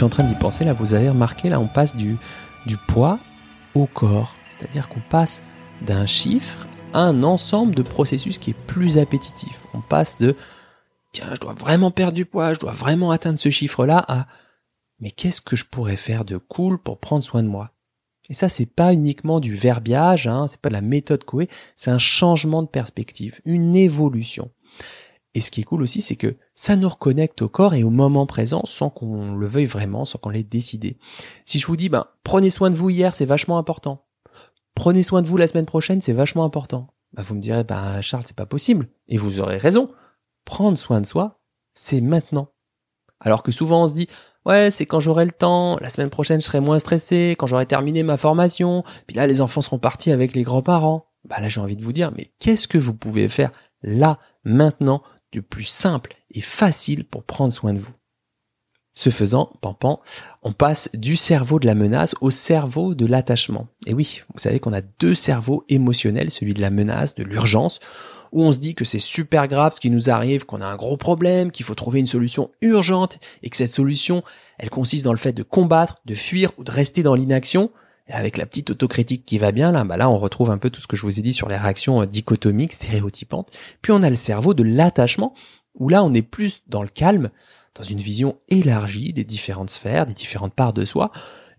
Suis 0.00 0.06
en 0.06 0.08
train 0.08 0.24
d'y 0.24 0.34
penser, 0.34 0.64
là, 0.64 0.72
vous 0.72 0.94
avez 0.94 1.10
remarqué, 1.10 1.50
là, 1.50 1.60
on 1.60 1.66
passe 1.66 1.94
du, 1.94 2.16
du 2.64 2.78
poids 2.78 3.18
au 3.74 3.84
corps. 3.84 4.34
C'est-à-dire 4.48 4.88
qu'on 4.88 5.00
passe 5.00 5.42
d'un 5.82 6.06
chiffre 6.06 6.66
à 6.94 7.00
un 7.00 7.22
ensemble 7.22 7.74
de 7.74 7.82
processus 7.82 8.38
qui 8.38 8.50
est 8.50 8.66
plus 8.66 8.96
appétitif. 8.96 9.66
On 9.74 9.82
passe 9.82 10.16
de, 10.16 10.36
tiens, 11.12 11.26
je 11.34 11.40
dois 11.40 11.52
vraiment 11.52 11.90
perdre 11.90 12.14
du 12.14 12.24
poids, 12.24 12.54
je 12.54 12.60
dois 12.60 12.72
vraiment 12.72 13.10
atteindre 13.10 13.38
ce 13.38 13.50
chiffre-là, 13.50 14.02
à, 14.08 14.26
mais 15.00 15.10
qu'est-ce 15.10 15.42
que 15.42 15.54
je 15.54 15.66
pourrais 15.66 15.96
faire 15.96 16.24
de 16.24 16.38
cool 16.38 16.78
pour 16.78 16.98
prendre 16.98 17.22
soin 17.22 17.42
de 17.42 17.48
moi? 17.48 17.72
Et 18.30 18.34
ça, 18.34 18.48
c'est 18.48 18.64
pas 18.64 18.94
uniquement 18.94 19.38
du 19.38 19.54
verbiage, 19.54 20.26
hein, 20.26 20.46
c'est 20.48 20.62
pas 20.62 20.70
de 20.70 20.74
la 20.74 20.80
méthode 20.80 21.24
Coué, 21.24 21.50
c'est 21.76 21.90
un 21.90 21.98
changement 21.98 22.62
de 22.62 22.68
perspective, 22.68 23.42
une 23.44 23.76
évolution. 23.76 24.50
Et 25.34 25.40
ce 25.40 25.50
qui 25.50 25.60
est 25.60 25.64
cool 25.64 25.82
aussi, 25.82 26.02
c'est 26.02 26.16
que 26.16 26.36
ça 26.54 26.74
nous 26.76 26.88
reconnecte 26.88 27.42
au 27.42 27.48
corps 27.48 27.74
et 27.74 27.84
au 27.84 27.90
moment 27.90 28.26
présent 28.26 28.62
sans 28.64 28.90
qu'on 28.90 29.34
le 29.34 29.46
veuille 29.46 29.66
vraiment, 29.66 30.04
sans 30.04 30.18
qu'on 30.18 30.30
l'ait 30.30 30.42
décidé. 30.42 30.98
Si 31.44 31.58
je 31.58 31.66
vous 31.66 31.76
dis, 31.76 31.88
ben, 31.88 32.06
prenez 32.24 32.50
soin 32.50 32.70
de 32.70 32.74
vous 32.74 32.90
hier, 32.90 33.14
c'est 33.14 33.26
vachement 33.26 33.58
important. 33.58 34.06
Prenez 34.74 35.02
soin 35.02 35.22
de 35.22 35.26
vous 35.26 35.36
la 35.36 35.46
semaine 35.46 35.66
prochaine, 35.66 36.00
c'est 36.00 36.12
vachement 36.12 36.44
important. 36.44 36.88
Ben, 37.12 37.22
vous 37.22 37.34
me 37.34 37.40
direz, 37.40 37.62
ben, 37.62 38.00
Charles, 38.00 38.24
c'est 38.26 38.36
pas 38.36 38.46
possible. 38.46 38.88
Et 39.08 39.18
vous 39.18 39.40
aurez 39.40 39.56
raison. 39.56 39.90
Prendre 40.44 40.76
soin 40.76 41.00
de 41.00 41.06
soi, 41.06 41.40
c'est 41.74 42.00
maintenant. 42.00 42.48
Alors 43.20 43.42
que 43.42 43.52
souvent 43.52 43.84
on 43.84 43.86
se 43.86 43.94
dit, 43.94 44.08
ouais, 44.46 44.70
c'est 44.70 44.86
quand 44.86 45.00
j'aurai 45.00 45.26
le 45.26 45.32
temps, 45.32 45.76
la 45.80 45.90
semaine 45.90 46.10
prochaine 46.10 46.40
je 46.40 46.46
serai 46.46 46.60
moins 46.60 46.78
stressé, 46.78 47.36
quand 47.38 47.46
j'aurai 47.46 47.66
terminé 47.66 48.02
ma 48.02 48.16
formation, 48.16 48.82
puis 49.06 49.16
là 49.16 49.26
les 49.26 49.40
enfants 49.40 49.60
seront 49.60 49.78
partis 49.78 50.10
avec 50.10 50.34
les 50.34 50.42
grands-parents. 50.42 51.06
Bah 51.28 51.40
là 51.40 51.50
j'ai 51.50 51.60
envie 51.60 51.76
de 51.76 51.82
vous 51.82 51.92
dire, 51.92 52.12
mais 52.16 52.32
qu'est-ce 52.38 52.66
que 52.66 52.78
vous 52.78 52.94
pouvez 52.94 53.28
faire 53.28 53.52
là, 53.82 54.18
maintenant, 54.44 55.02
du 55.32 55.42
plus 55.42 55.64
simple 55.64 56.14
et 56.30 56.40
facile 56.40 57.04
pour 57.04 57.24
prendre 57.24 57.52
soin 57.52 57.72
de 57.72 57.78
vous. 57.78 57.94
Ce 58.94 59.10
faisant, 59.10 59.52
Pampan, 59.60 60.00
on 60.42 60.52
passe 60.52 60.90
du 60.94 61.14
cerveau 61.14 61.60
de 61.60 61.66
la 61.66 61.74
menace 61.74 62.14
au 62.20 62.30
cerveau 62.30 62.94
de 62.94 63.06
l'attachement. 63.06 63.68
Et 63.86 63.94
oui, 63.94 64.22
vous 64.34 64.40
savez 64.40 64.58
qu'on 64.58 64.72
a 64.72 64.80
deux 64.80 65.14
cerveaux 65.14 65.64
émotionnels, 65.68 66.30
celui 66.30 66.54
de 66.54 66.60
la 66.60 66.70
menace, 66.70 67.14
de 67.14 67.22
l'urgence, 67.22 67.78
où 68.32 68.42
on 68.42 68.52
se 68.52 68.58
dit 68.58 68.74
que 68.74 68.84
c'est 68.84 68.98
super 68.98 69.48
grave 69.48 69.74
ce 69.74 69.80
qui 69.80 69.90
nous 69.90 70.10
arrive, 70.10 70.44
qu'on 70.44 70.60
a 70.60 70.66
un 70.66 70.76
gros 70.76 70.96
problème, 70.96 71.50
qu'il 71.50 71.64
faut 71.64 71.74
trouver 71.74 72.00
une 72.00 72.06
solution 72.06 72.50
urgente, 72.62 73.18
et 73.42 73.50
que 73.50 73.56
cette 73.56 73.70
solution, 73.70 74.22
elle 74.58 74.70
consiste 74.70 75.04
dans 75.04 75.12
le 75.12 75.18
fait 75.18 75.32
de 75.32 75.42
combattre, 75.44 75.96
de 76.04 76.14
fuir 76.14 76.50
ou 76.58 76.64
de 76.64 76.72
rester 76.72 77.02
dans 77.02 77.14
l'inaction. 77.14 77.70
Avec 78.10 78.36
la 78.36 78.46
petite 78.46 78.70
autocritique 78.70 79.24
qui 79.24 79.38
va 79.38 79.52
bien, 79.52 79.72
là, 79.72 79.84
bah 79.84 79.96
là, 79.96 80.10
on 80.10 80.18
retrouve 80.18 80.50
un 80.50 80.58
peu 80.58 80.70
tout 80.70 80.80
ce 80.80 80.86
que 80.86 80.96
je 80.96 81.02
vous 81.02 81.18
ai 81.18 81.22
dit 81.22 81.32
sur 81.32 81.48
les 81.48 81.56
réactions 81.56 82.02
euh, 82.02 82.06
dichotomiques, 82.06 82.72
stéréotypantes. 82.72 83.50
Puis 83.82 83.92
on 83.92 84.02
a 84.02 84.10
le 84.10 84.16
cerveau 84.16 84.54
de 84.54 84.62
l'attachement, 84.62 85.34
où 85.74 85.88
là, 85.88 86.02
on 86.04 86.12
est 86.12 86.22
plus 86.22 86.62
dans 86.66 86.82
le 86.82 86.88
calme, 86.88 87.30
dans 87.74 87.84
une 87.84 88.00
vision 88.00 88.38
élargie 88.48 89.12
des 89.12 89.24
différentes 89.24 89.70
sphères, 89.70 90.06
des 90.06 90.14
différentes 90.14 90.54
parts 90.54 90.72
de 90.72 90.84
soi. 90.84 91.12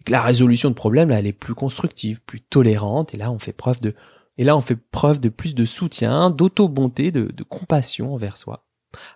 Et 0.06 0.12
la 0.12 0.22
résolution 0.22 0.70
de 0.70 0.76
problèmes, 0.76 1.10
là, 1.10 1.20
elle 1.20 1.28
est 1.28 1.34
plus 1.34 1.56
constructive, 1.56 2.22
plus 2.22 2.42
tolérante, 2.42 3.14
et 3.14 3.18
là, 3.18 3.32
on 3.32 3.40
fait 3.40 3.54
preuve 3.54 3.82
de, 3.82 3.94
et 4.38 4.44
là, 4.44 4.58
on 4.58 4.62
fait 4.62 4.76
preuve 4.76 5.20
de 5.20 5.30
plus 5.30 5.56
de 5.56 5.66
soutien, 5.66 6.30
d'auto-bonté, 6.30 7.12
de, 7.12 7.26
de 7.26 7.44
compassion 7.44 8.14
envers 8.14 8.38
soi. 8.38 8.66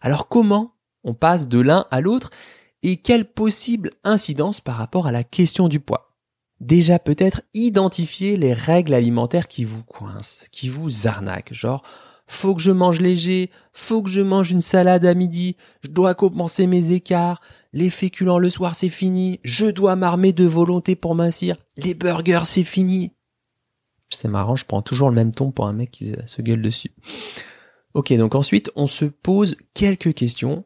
Alors 0.01 0.27
comment 0.27 0.75
on 1.03 1.13
passe 1.13 1.47
de 1.47 1.59
l'un 1.59 1.85
à 1.91 2.01
l'autre? 2.01 2.29
Et 2.83 2.97
quelle 2.97 3.25
possible 3.25 3.91
incidence 4.03 4.61
par 4.61 4.75
rapport 4.75 5.07
à 5.07 5.11
la 5.11 5.23
question 5.23 5.67
du 5.67 5.79
poids? 5.79 6.14
Déjà 6.61 6.99
peut-être 6.99 7.41
identifier 7.53 8.37
les 8.37 8.53
règles 8.53 8.93
alimentaires 8.93 9.47
qui 9.47 9.65
vous 9.65 9.83
coincent, 9.83 10.45
qui 10.51 10.69
vous 10.69 11.07
arnaquent, 11.07 11.53
genre 11.53 11.83
faut 12.27 12.55
que 12.55 12.61
je 12.61 12.71
mange 12.71 13.01
léger, 13.01 13.51
faut 13.71 14.01
que 14.01 14.09
je 14.09 14.21
mange 14.21 14.51
une 14.51 14.61
salade 14.61 15.05
à 15.05 15.13
midi, 15.13 15.57
je 15.83 15.89
dois 15.89 16.15
compenser 16.15 16.65
mes 16.65 16.91
écarts, 16.91 17.41
les 17.71 17.89
féculents 17.89 18.39
le 18.39 18.49
soir 18.49 18.73
c'est 18.73 18.89
fini, 18.89 19.39
je 19.43 19.67
dois 19.67 19.95
m'armer 19.95 20.33
de 20.33 20.45
volonté 20.45 20.95
pour 20.95 21.13
mincir, 21.13 21.57
les 21.77 21.93
burgers 21.93 22.45
c'est 22.45 22.63
fini. 22.63 23.11
C'est 24.09 24.27
marrant, 24.27 24.55
je 24.55 24.65
prends 24.65 24.81
toujours 24.81 25.09
le 25.09 25.15
même 25.15 25.31
ton 25.31 25.51
pour 25.51 25.67
un 25.67 25.73
mec 25.73 25.91
qui 25.91 26.13
se 26.25 26.41
gueule 26.41 26.61
dessus. 26.61 26.91
Ok, 27.93 28.13
donc 28.13 28.35
ensuite 28.35 28.71
on 28.75 28.87
se 28.87 29.05
pose 29.05 29.55
quelques 29.73 30.13
questions. 30.13 30.63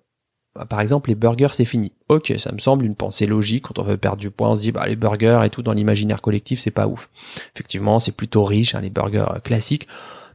Bah, 0.55 0.65
par 0.65 0.81
exemple, 0.81 1.09
les 1.09 1.15
burgers 1.15 1.53
c'est 1.53 1.65
fini. 1.65 1.91
Ok, 2.07 2.33
ça 2.37 2.51
me 2.51 2.57
semble 2.59 2.85
une 2.85 2.95
pensée 2.95 3.25
logique. 3.25 3.65
Quand 3.65 3.79
on 3.79 3.83
veut 3.83 3.97
perdre 3.97 4.17
du 4.17 4.31
poids, 4.31 4.49
on 4.49 4.55
se 4.55 4.61
dit 4.61 4.71
bah 4.71 4.87
les 4.87 4.95
burgers 4.95 5.41
et 5.45 5.49
tout 5.49 5.61
dans 5.61 5.73
l'imaginaire 5.73 6.21
collectif 6.21 6.59
c'est 6.59 6.71
pas 6.71 6.87
ouf. 6.87 7.09
Effectivement, 7.55 7.99
c'est 7.99 8.11
plutôt 8.11 8.43
riche, 8.43 8.75
hein, 8.75 8.81
les 8.81 8.89
burgers 8.89 9.41
classiques. 9.43 9.87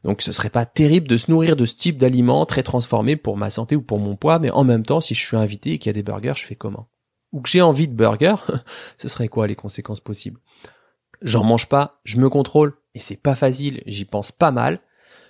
Donc 0.05 0.21
ce 0.21 0.33
serait 0.33 0.51
pas 0.51 0.67
terrible 0.67 1.09
de 1.09 1.17
se 1.17 1.31
nourrir 1.31 1.57
de 1.57 1.65
ce 1.65 1.75
type 1.75 1.99
d'aliments 1.99 2.45
très 2.47 2.63
transformés 2.63 3.17
pour 3.17 3.37
ma 3.37 3.51
santé 3.51 3.75
ou 3.75 3.83
pour 3.83 3.99
mon 3.99 4.17
poids, 4.17 4.39
mais 4.39 4.51
en 4.51 4.63
même 4.63 4.85
temps, 4.85 5.01
si 5.01 5.15
je 5.15 5.27
suis 5.27 5.37
invité 5.37 5.73
et 5.73 5.79
qu'il 5.79 5.89
y 5.89 5.91
a 5.91 5.95
des 5.95 6.03
burgers, 6.03 6.35
je 6.37 6.45
fais 6.45 6.55
comment? 6.55 6.89
Ou 7.33 7.41
que 7.41 7.49
j'ai 7.49 7.63
envie 7.63 7.89
de 7.89 7.95
burgers, 7.95 8.37
ce 8.99 9.09
serait 9.09 9.29
quoi 9.29 9.47
les 9.47 9.57
conséquences 9.57 10.01
possibles? 10.01 10.41
J'en 11.23 11.43
mange 11.43 11.69
pas, 11.69 12.01
je 12.05 12.19
me 12.19 12.29
contrôle, 12.29 12.75
et 12.95 13.01
c'est 13.01 13.17
pas 13.17 13.35
facile, 13.35 13.83
j'y 13.87 14.05
pense 14.05 14.31
pas 14.31 14.51
mal. 14.51 14.81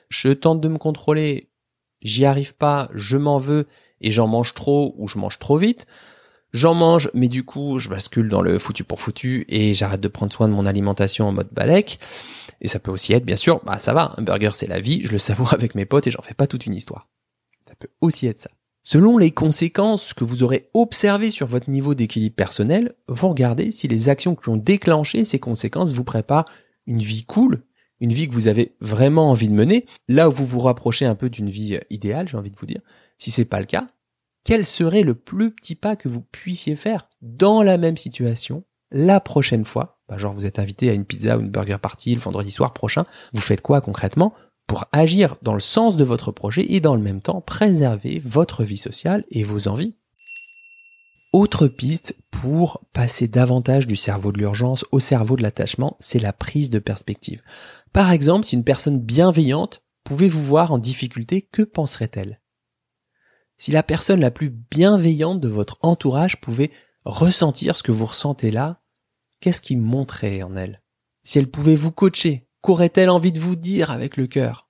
Je 0.08 0.30
tente 0.30 0.60
de 0.60 0.68
me 0.68 0.78
contrôler, 0.78 1.50
j'y 2.02 2.24
arrive 2.24 2.56
pas, 2.56 2.90
je 2.94 3.16
m'en 3.16 3.38
veux, 3.38 3.68
et 4.04 4.12
j'en 4.12 4.28
mange 4.28 4.54
trop 4.54 4.94
ou 4.98 5.08
je 5.08 5.18
mange 5.18 5.38
trop 5.38 5.56
vite. 5.56 5.86
J'en 6.52 6.74
mange, 6.74 7.10
mais 7.14 7.26
du 7.26 7.42
coup, 7.42 7.80
je 7.80 7.88
bascule 7.88 8.28
dans 8.28 8.40
le 8.40 8.60
foutu 8.60 8.84
pour 8.84 9.00
foutu 9.00 9.44
et 9.48 9.74
j'arrête 9.74 10.00
de 10.00 10.06
prendre 10.06 10.32
soin 10.32 10.46
de 10.46 10.52
mon 10.52 10.66
alimentation 10.66 11.26
en 11.26 11.32
mode 11.32 11.48
balèque. 11.50 11.98
Et 12.60 12.68
ça 12.68 12.78
peut 12.78 12.92
aussi 12.92 13.12
être, 13.12 13.24
bien 13.24 13.34
sûr, 13.34 13.60
bah 13.64 13.80
ça 13.80 13.92
va, 13.92 14.14
un 14.16 14.22
burger 14.22 14.50
c'est 14.54 14.68
la 14.68 14.78
vie, 14.78 15.00
je 15.04 15.10
le 15.10 15.18
savoure 15.18 15.52
avec 15.52 15.74
mes 15.74 15.84
potes 15.84 16.06
et 16.06 16.12
j'en 16.12 16.22
fais 16.22 16.34
pas 16.34 16.46
toute 16.46 16.66
une 16.66 16.74
histoire. 16.74 17.08
Ça 17.68 17.74
peut 17.74 17.90
aussi 18.00 18.28
être 18.28 18.38
ça. 18.38 18.50
Selon 18.84 19.18
les 19.18 19.30
conséquences 19.30 20.12
que 20.12 20.24
vous 20.24 20.42
aurez 20.42 20.68
observées 20.74 21.30
sur 21.30 21.46
votre 21.46 21.70
niveau 21.70 21.94
d'équilibre 21.94 22.36
personnel, 22.36 22.94
vous 23.08 23.30
regardez 23.30 23.70
si 23.70 23.88
les 23.88 24.08
actions 24.10 24.36
qui 24.36 24.48
ont 24.50 24.58
déclenché 24.58 25.24
ces 25.24 25.40
conséquences 25.40 25.92
vous 25.92 26.04
préparent 26.04 26.44
une 26.86 27.00
vie 27.00 27.24
cool, 27.24 27.64
une 28.00 28.12
vie 28.12 28.28
que 28.28 28.34
vous 28.34 28.46
avez 28.46 28.76
vraiment 28.80 29.30
envie 29.30 29.48
de 29.48 29.54
mener, 29.54 29.86
là 30.06 30.28
où 30.28 30.32
vous 30.32 30.44
vous 30.44 30.60
rapprochez 30.60 31.06
un 31.06 31.14
peu 31.14 31.30
d'une 31.30 31.48
vie 31.48 31.80
idéale, 31.88 32.28
j'ai 32.28 32.36
envie 32.36 32.50
de 32.50 32.56
vous 32.56 32.66
dire. 32.66 32.82
Si 33.18 33.30
c'est 33.30 33.46
pas 33.46 33.60
le 33.60 33.66
cas, 33.66 33.88
quel 34.44 34.66
serait 34.66 35.02
le 35.02 35.14
plus 35.14 35.50
petit 35.50 35.74
pas 35.74 35.96
que 35.96 36.08
vous 36.08 36.20
puissiez 36.20 36.76
faire 36.76 37.08
dans 37.22 37.62
la 37.62 37.78
même 37.78 37.96
situation 37.96 38.64
la 38.90 39.18
prochaine 39.18 39.64
fois? 39.64 39.98
Bah, 40.08 40.18
Genre 40.18 40.34
vous 40.34 40.46
êtes 40.46 40.58
invité 40.58 40.90
à 40.90 40.92
une 40.92 41.06
pizza 41.06 41.38
ou 41.38 41.40
une 41.40 41.50
burger 41.50 41.78
party 41.80 42.14
le 42.14 42.20
vendredi 42.20 42.50
soir 42.50 42.74
prochain, 42.74 43.06
vous 43.32 43.40
faites 43.40 43.62
quoi 43.62 43.80
concrètement 43.80 44.34
pour 44.66 44.84
agir 44.92 45.36
dans 45.42 45.54
le 45.54 45.60
sens 45.60 45.96
de 45.96 46.04
votre 46.04 46.30
projet 46.30 46.72
et 46.72 46.80
dans 46.80 46.94
le 46.94 47.02
même 47.02 47.20
temps 47.20 47.40
préserver 47.40 48.20
votre 48.22 48.64
vie 48.64 48.76
sociale 48.76 49.24
et 49.30 49.42
vos 49.42 49.66
envies? 49.66 49.94
Autre 51.32 51.66
piste 51.66 52.16
pour 52.30 52.84
passer 52.92 53.26
davantage 53.26 53.86
du 53.86 53.96
cerveau 53.96 54.30
de 54.30 54.38
l'urgence 54.38 54.84
au 54.92 55.00
cerveau 55.00 55.36
de 55.36 55.42
l'attachement, 55.42 55.96
c'est 55.98 56.20
la 56.20 56.32
prise 56.32 56.70
de 56.70 56.78
perspective. 56.78 57.42
Par 57.92 58.12
exemple, 58.12 58.44
si 58.44 58.54
une 58.54 58.62
personne 58.62 59.00
bienveillante 59.00 59.82
pouvait 60.04 60.28
vous 60.28 60.42
voir 60.42 60.70
en 60.70 60.78
difficulté, 60.78 61.42
que 61.42 61.62
penserait-elle? 61.62 62.40
Si 63.64 63.72
la 63.72 63.82
personne 63.82 64.20
la 64.20 64.30
plus 64.30 64.50
bienveillante 64.50 65.40
de 65.40 65.48
votre 65.48 65.78
entourage 65.80 66.38
pouvait 66.38 66.70
ressentir 67.06 67.76
ce 67.76 67.82
que 67.82 67.92
vous 67.92 68.04
ressentez 68.04 68.50
là, 68.50 68.82
qu'est-ce 69.40 69.62
qui 69.62 69.78
montrait 69.78 70.42
en 70.42 70.54
elle? 70.54 70.82
Si 71.22 71.38
elle 71.38 71.50
pouvait 71.50 71.74
vous 71.74 71.90
coacher, 71.90 72.46
qu'aurait-elle 72.60 73.08
envie 73.08 73.32
de 73.32 73.40
vous 73.40 73.56
dire 73.56 73.90
avec 73.90 74.18
le 74.18 74.26
cœur? 74.26 74.68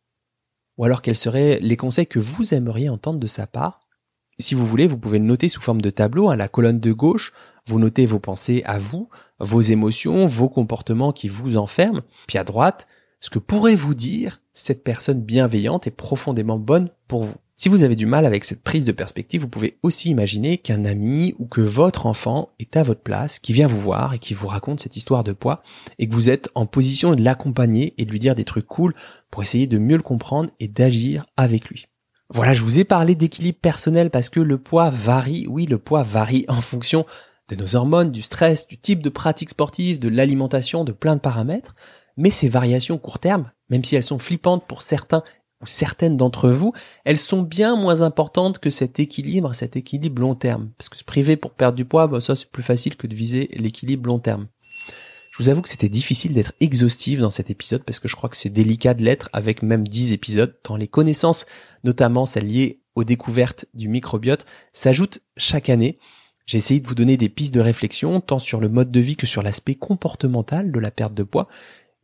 Ou 0.79 0.85
alors 0.85 1.03
quels 1.03 1.17
seraient 1.17 1.59
les 1.61 1.77
conseils 1.77 2.07
que 2.07 2.21
vous 2.21 2.55
aimeriez 2.55 2.89
entendre 2.89 3.19
de 3.19 3.27
sa 3.27 3.49
part? 3.49 3.81
Si 4.39 4.55
vous 4.55 4.65
voulez, 4.65 4.87
vous 4.87 4.97
pouvez 4.97 5.19
le 5.19 5.25
noter 5.25 5.49
sous 5.49 5.61
forme 5.61 5.83
de 5.83 5.91
tableau 5.91 6.31
à 6.31 6.37
la 6.37 6.47
colonne 6.47 6.79
de 6.79 6.93
gauche, 6.93 7.33
vous 7.67 7.81
notez 7.81 8.07
vos 8.07 8.21
pensées 8.21 8.63
à 8.65 8.79
vous, 8.79 9.09
vos 9.41 9.61
émotions, 9.61 10.27
vos 10.27 10.49
comportements 10.49 11.13
qui 11.13 11.27
vous 11.27 11.57
enferment, 11.57 12.03
puis 12.29 12.39
à 12.39 12.45
droite, 12.45 12.87
ce 13.19 13.29
que 13.29 13.41
pourrait 13.41 13.75
vous 13.75 13.95
dire 13.97 14.41
cette 14.53 14.85
personne 14.85 15.21
bienveillante 15.21 15.89
et 15.89 15.91
profondément 15.91 16.61
bonne 16.61 16.91
pour 17.09 17.25
vous. 17.25 17.39
Si 17.65 17.71
vous 17.71 17.83
avez 17.83 17.97
du 17.97 18.05
mal 18.05 18.27
avec 18.27 18.45
cette 18.45 18.63
prise 18.63 18.85
de 18.85 18.93
perspective, 18.93 19.41
vous 19.41 19.49
pouvez 19.49 19.79
aussi 19.83 20.11
imaginer 20.11 20.59
qu'un 20.59 20.85
ami 20.85 21.35
ou 21.39 21.47
que 21.47 21.63
votre 21.63 22.05
enfant 22.05 22.51
est 22.59 22.77
à 22.77 22.83
votre 22.83 23.01
place, 23.01 23.39
qui 23.39 23.55
vient 23.55 23.67
vous 23.67 23.81
voir 23.81 24.13
et 24.13 24.19
qui 24.19 24.35
vous 24.35 24.49
raconte 24.49 24.81
cette 24.81 24.99
histoire 24.99 25.25
de 25.25 25.33
poids, 25.33 25.63
et 25.99 26.07
que 26.07 26.13
vous 26.13 26.29
êtes 26.29 26.51
en 26.55 26.67
position 26.67 27.15
de 27.15 27.23
l'accompagner 27.23 27.95
et 27.97 28.05
de 28.05 28.11
lui 28.11 28.19
dire 28.19 28.35
des 28.35 28.45
trucs 28.45 28.67
cool 28.67 28.95
pour 29.31 29.43
essayer 29.43 29.67
de 29.67 29.79
mieux 29.79 29.97
le 29.97 30.03
comprendre 30.03 30.51
et 30.61 30.69
d'agir 30.69 31.25
avec 31.39 31.71
lui. 31.71 31.87
Voilà, 32.29 32.53
je 32.53 32.61
vous 32.61 32.81
ai 32.81 32.85
parlé 32.85 33.15
d'équilibre 33.15 33.61
personnel 33.63 34.11
parce 34.11 34.29
que 34.29 34.41
le 34.41 34.59
poids 34.59 34.91
varie, 34.91 35.47
oui, 35.49 35.65
le 35.65 35.79
poids 35.79 36.03
varie 36.03 36.45
en 36.49 36.61
fonction 36.61 37.07
de 37.49 37.57
nos 37.57 37.77
hormones, 37.77 38.11
du 38.11 38.21
stress, 38.21 38.69
du 38.69 38.77
type 38.77 39.03
de 39.03 39.09
pratique 39.09 39.49
sportive, 39.49 39.99
de 39.99 40.11
l'alimentation, 40.11 40.85
de 40.85 40.93
plein 40.93 41.17
de 41.17 41.21
paramètres, 41.23 41.75
mais 42.19 42.29
ces 42.29 42.51
variations 42.51 42.99
court 42.99 43.21
terme, 43.21 43.51
même 43.71 43.85
si 43.85 43.97
elles 43.97 44.03
sont 44.03 44.19
flippantes 44.19 44.67
pour 44.69 44.83
certains 44.83 45.23
certaines 45.67 46.17
d'entre 46.17 46.51
vous, 46.51 46.73
elles 47.05 47.19
sont 47.19 47.43
bien 47.43 47.77
moins 47.77 48.03
importantes 48.03 48.59
que 48.59 48.71
cet 48.71 49.01
équilibre, 49.01 49.55
cet 49.55 49.77
équilibre 49.77 50.21
long 50.21 50.35
terme. 50.35 50.71
Parce 50.79 50.89
que 50.89 50.99
se 50.99 51.05
priver 51.05 51.37
pour 51.37 51.53
perdre 51.53 51.77
du 51.77 51.85
poids, 51.85 52.07
bah 52.07 52.21
ça 52.21 52.37
c'est 52.37 52.51
plus 52.51 52.63
facile 52.63 52.97
que 52.97 53.07
de 53.07 53.15
viser 53.15 53.51
l'équilibre 53.55 54.09
long 54.09 54.19
terme. 54.19 54.47
Je 55.37 55.43
vous 55.43 55.49
avoue 55.49 55.63
que 55.63 55.69
c'était 55.69 55.89
difficile 55.89 56.33
d'être 56.33 56.53
exhaustif 56.61 57.19
dans 57.19 57.31
cet 57.31 57.51
épisode 57.51 57.83
parce 57.83 57.99
que 57.99 58.07
je 58.07 58.15
crois 58.15 58.31
que 58.31 58.37
c'est 58.37 58.51
délicat 58.51 58.95
de 58.95 59.03
l'être 59.03 59.31
avec 59.33 59.63
même 59.63 59.89
10 59.89 60.13
épisodes, 60.13 60.57
tant 60.63 60.77
les 60.77 60.87
connaissances, 60.87 61.47
notamment 61.83 62.25
celles 62.25 62.47
liées 62.47 62.81
aux 62.95 63.03
découvertes 63.03 63.67
du 63.75 63.89
microbiote, 63.89 64.47
s'ajoutent 64.73 65.19
chaque 65.37 65.71
année. 65.71 65.99
J'ai 66.47 66.59
essayé 66.59 66.79
de 66.79 66.87
vous 66.87 66.95
donner 66.95 67.17
des 67.17 67.29
pistes 67.29 67.55
de 67.55 67.61
réflexion, 67.61 68.21
tant 68.21 68.39
sur 68.39 68.61
le 68.61 68.69
mode 68.69 68.93
de 68.93 69.01
vie 69.01 69.17
que 69.17 69.27
sur 69.27 69.43
l'aspect 69.43 69.75
comportemental 69.75 70.71
de 70.71 70.79
la 70.79 70.93
perte 70.93 71.15
de 71.15 71.23
poids. 71.23 71.49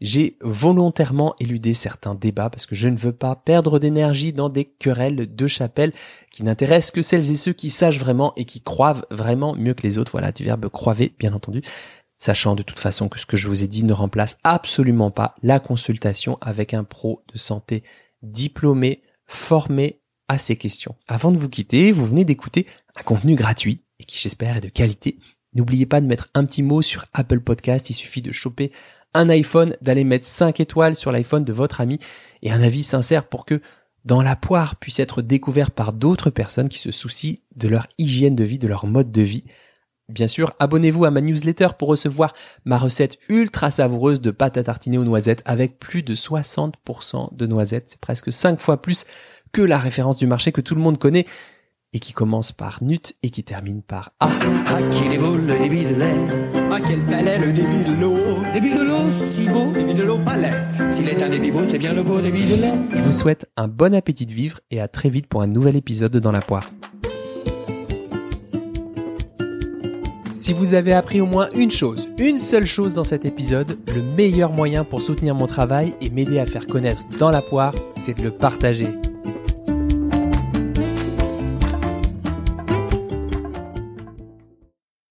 J'ai 0.01 0.39
volontairement 0.41 1.35
éludé 1.41 1.75
certains 1.75 2.15
débats 2.15 2.49
parce 2.49 2.65
que 2.65 2.75
je 2.75 2.89
ne 2.89 2.97
veux 2.97 3.13
pas 3.13 3.37
perdre 3.37 3.79
d'énergie 3.79 4.33
dans 4.33 4.49
des 4.49 4.65
querelles 4.65 5.35
de 5.35 5.47
chapelle 5.47 5.93
qui 6.31 6.43
n'intéressent 6.43 6.93
que 6.93 7.03
celles 7.03 7.31
et 7.31 7.37
ceux 7.37 7.53
qui 7.53 7.69
sachent 7.69 7.99
vraiment 7.99 8.33
et 8.37 8.47
qui 8.47 8.63
croivent 8.63 9.05
vraiment 9.11 9.55
mieux 9.55 9.75
que 9.75 9.83
les 9.83 9.99
autres. 9.99 10.13
Voilà, 10.13 10.33
du 10.33 10.45
verbe 10.45 10.69
croiver, 10.69 11.15
bien 11.19 11.35
entendu. 11.35 11.63
Sachant 12.17 12.55
de 12.55 12.63
toute 12.63 12.79
façon 12.79 13.09
que 13.09 13.19
ce 13.19 13.27
que 13.27 13.37
je 13.37 13.49
vous 13.49 13.63
ai 13.63 13.69
dit 13.69 13.85
ne 13.85 13.93
remplace 13.93 14.39
absolument 14.43 15.11
pas 15.11 15.35
la 15.43 15.61
consultation 15.61 16.39
avec 16.41 16.73
un 16.73 16.85
pro 16.85 17.23
de 17.33 17.39
santé 17.39 17.83
diplômé, 18.23 19.03
formé 19.27 20.01
à 20.29 20.39
ces 20.39 20.57
questions. 20.57 20.97
Avant 21.09 21.33
de 21.33 21.39
vous 21.39 21.49
quitter, 21.49 21.93
vous 21.93 22.07
venez 22.07 22.25
d'écouter 22.25 22.67
un 22.97 23.03
contenu 23.03 23.35
gratuit 23.35 23.85
et 23.99 24.05
qui 24.05 24.19
j'espère 24.19 24.57
est 24.57 24.61
de 24.61 24.69
qualité. 24.69 25.19
N'oubliez 25.55 25.87
pas 25.87 26.01
de 26.01 26.07
mettre 26.07 26.29
un 26.35 26.45
petit 26.45 26.63
mot 26.63 26.81
sur 26.81 27.07
Apple 27.13 27.41
Podcast, 27.41 27.91
il 27.91 27.95
suffit 27.95 28.23
de 28.23 28.31
choper 28.31 28.71
un 29.15 29.29
iPhone, 29.29 29.77
d'aller 29.81 30.05
mettre 30.05 30.27
5 30.27 30.61
étoiles 30.61 30.95
sur 30.95 31.13
l'iPhone 31.13 31.45
de 31.45 31.53
votre 31.53 31.81
ami 31.81 31.99
et 32.43 32.51
un 32.51 32.63
avis 32.63 32.83
sincère 32.83 33.29
pour 33.29 33.45
que 33.45 33.61
dans 34.05 34.23
la 34.23 34.37
poire 34.37 34.77
puisse 34.77 35.01
être 35.01 35.23
découvert 35.23 35.71
par 35.71 35.93
d'autres 35.93 36.31
personnes 36.31 36.69
qui 36.69 36.79
se 36.79 36.91
soucient 36.91 37.37
de 37.57 37.69
leur 37.69 37.87
hygiène 37.99 38.35
de 38.35 38.45
vie, 38.45 38.59
de 38.59 38.69
leur 38.69 38.87
mode 38.87 39.13
de 39.13 39.23
vie. 39.23 39.45
Bien 40.09 40.27
sûr, 40.27 40.55
abonnez-vous 40.59 41.05
à 41.05 41.11
ma 41.11 41.21
newsletter 41.21 41.69
pour 41.79 41.89
recevoir 41.89 42.35
ma 42.65 42.79
recette 42.79 43.19
ultra 43.29 43.71
savoureuse 43.71 44.21
de 44.21 44.31
pâte 44.31 44.57
à 44.57 44.65
tartiner 44.65 44.99
aux 44.99 45.05
noisettes 45.05 45.43
avec 45.45 45.79
plus 45.79 46.03
de 46.03 46.15
60% 46.15 47.37
de 47.37 47.47
noisettes. 47.47 47.91
C'est 47.91 48.01
presque 48.01 48.33
5 48.33 48.61
fois 48.61 48.83
plus 48.83 49.05
que 49.53 49.63
la 49.63 49.79
référence 49.79 50.17
du 50.17 50.27
marché 50.27 50.51
que 50.51 50.61
tout 50.61 50.75
le 50.75 50.81
monde 50.81 50.99
connaît 50.99 51.27
et 51.93 51.99
qui 51.99 52.13
commence 52.13 52.53
par 52.53 52.83
Nut 52.83 53.15
et 53.23 53.31
qui 53.31 53.43
termine 53.43 53.83
par 53.83 54.13
A. 54.21 54.27
À 54.27 54.83
qui 54.91 55.09
déboule 55.09 55.47
le 55.47 55.59
débit 55.59 55.85
de 55.85 55.95
l'air 55.95 56.73
À 56.73 56.81
quel 56.81 57.01
palais 57.01 57.39
le 57.39 57.53
débit 57.53 57.85
de 57.85 58.01
l'eau 58.01 58.17
Débit 58.53 58.75
de 58.75 58.83
l'eau, 58.83 59.11
si 59.11 59.49
beau, 59.49 59.73
débit 59.73 59.95
de 59.95 60.03
l'eau, 60.03 60.19
palais. 60.19 60.53
S'il 60.89 61.09
est 61.09 61.23
un 61.23 61.29
débit 61.29 61.51
beau, 61.51 61.61
c'est 61.69 61.79
bien 61.79 61.93
le 61.93 62.03
beau 62.03 62.21
débit 62.21 62.45
de 62.45 62.61
l'air. 62.61 62.75
Je 62.95 63.03
vous 63.03 63.13
souhaite 63.13 63.51
un 63.57 63.69
bon 63.69 63.95
appétit 63.95 64.27
de 64.27 64.33
vivre 64.33 64.61
et 64.71 64.81
à 64.81 64.89
très 64.89 65.11
vite 65.11 65.27
pour 65.27 65.43
un 65.43 65.47
nouvel 65.47 65.77
épisode 65.77 66.13
de 66.13 66.21
Dans 66.21 66.33
la 66.33 66.41
poire. 66.41 66.71
Si 70.35 70.53
vous 70.53 70.75
avez 70.75 70.93
appris 70.93 71.21
au 71.21 71.27
moins 71.27 71.49
une 71.55 71.71
chose, 71.71 72.09
une 72.19 72.39
seule 72.39 72.67
chose 72.67 72.95
dans 72.95 73.05
cet 73.05 73.25
épisode, 73.25 73.79
le 73.95 74.03
meilleur 74.03 74.53
moyen 74.53 74.85
pour 74.85 75.03
soutenir 75.03 75.35
mon 75.35 75.47
travail 75.47 75.95
et 76.01 76.11
m'aider 76.11 76.39
à 76.39 76.47
faire 76.47 76.67
connaître 76.67 77.03
Dans 77.19 77.31
la 77.31 77.43
poire, 77.43 77.75
c'est 77.97 78.17
de 78.17 78.23
le 78.23 78.31
partager. 78.31 78.89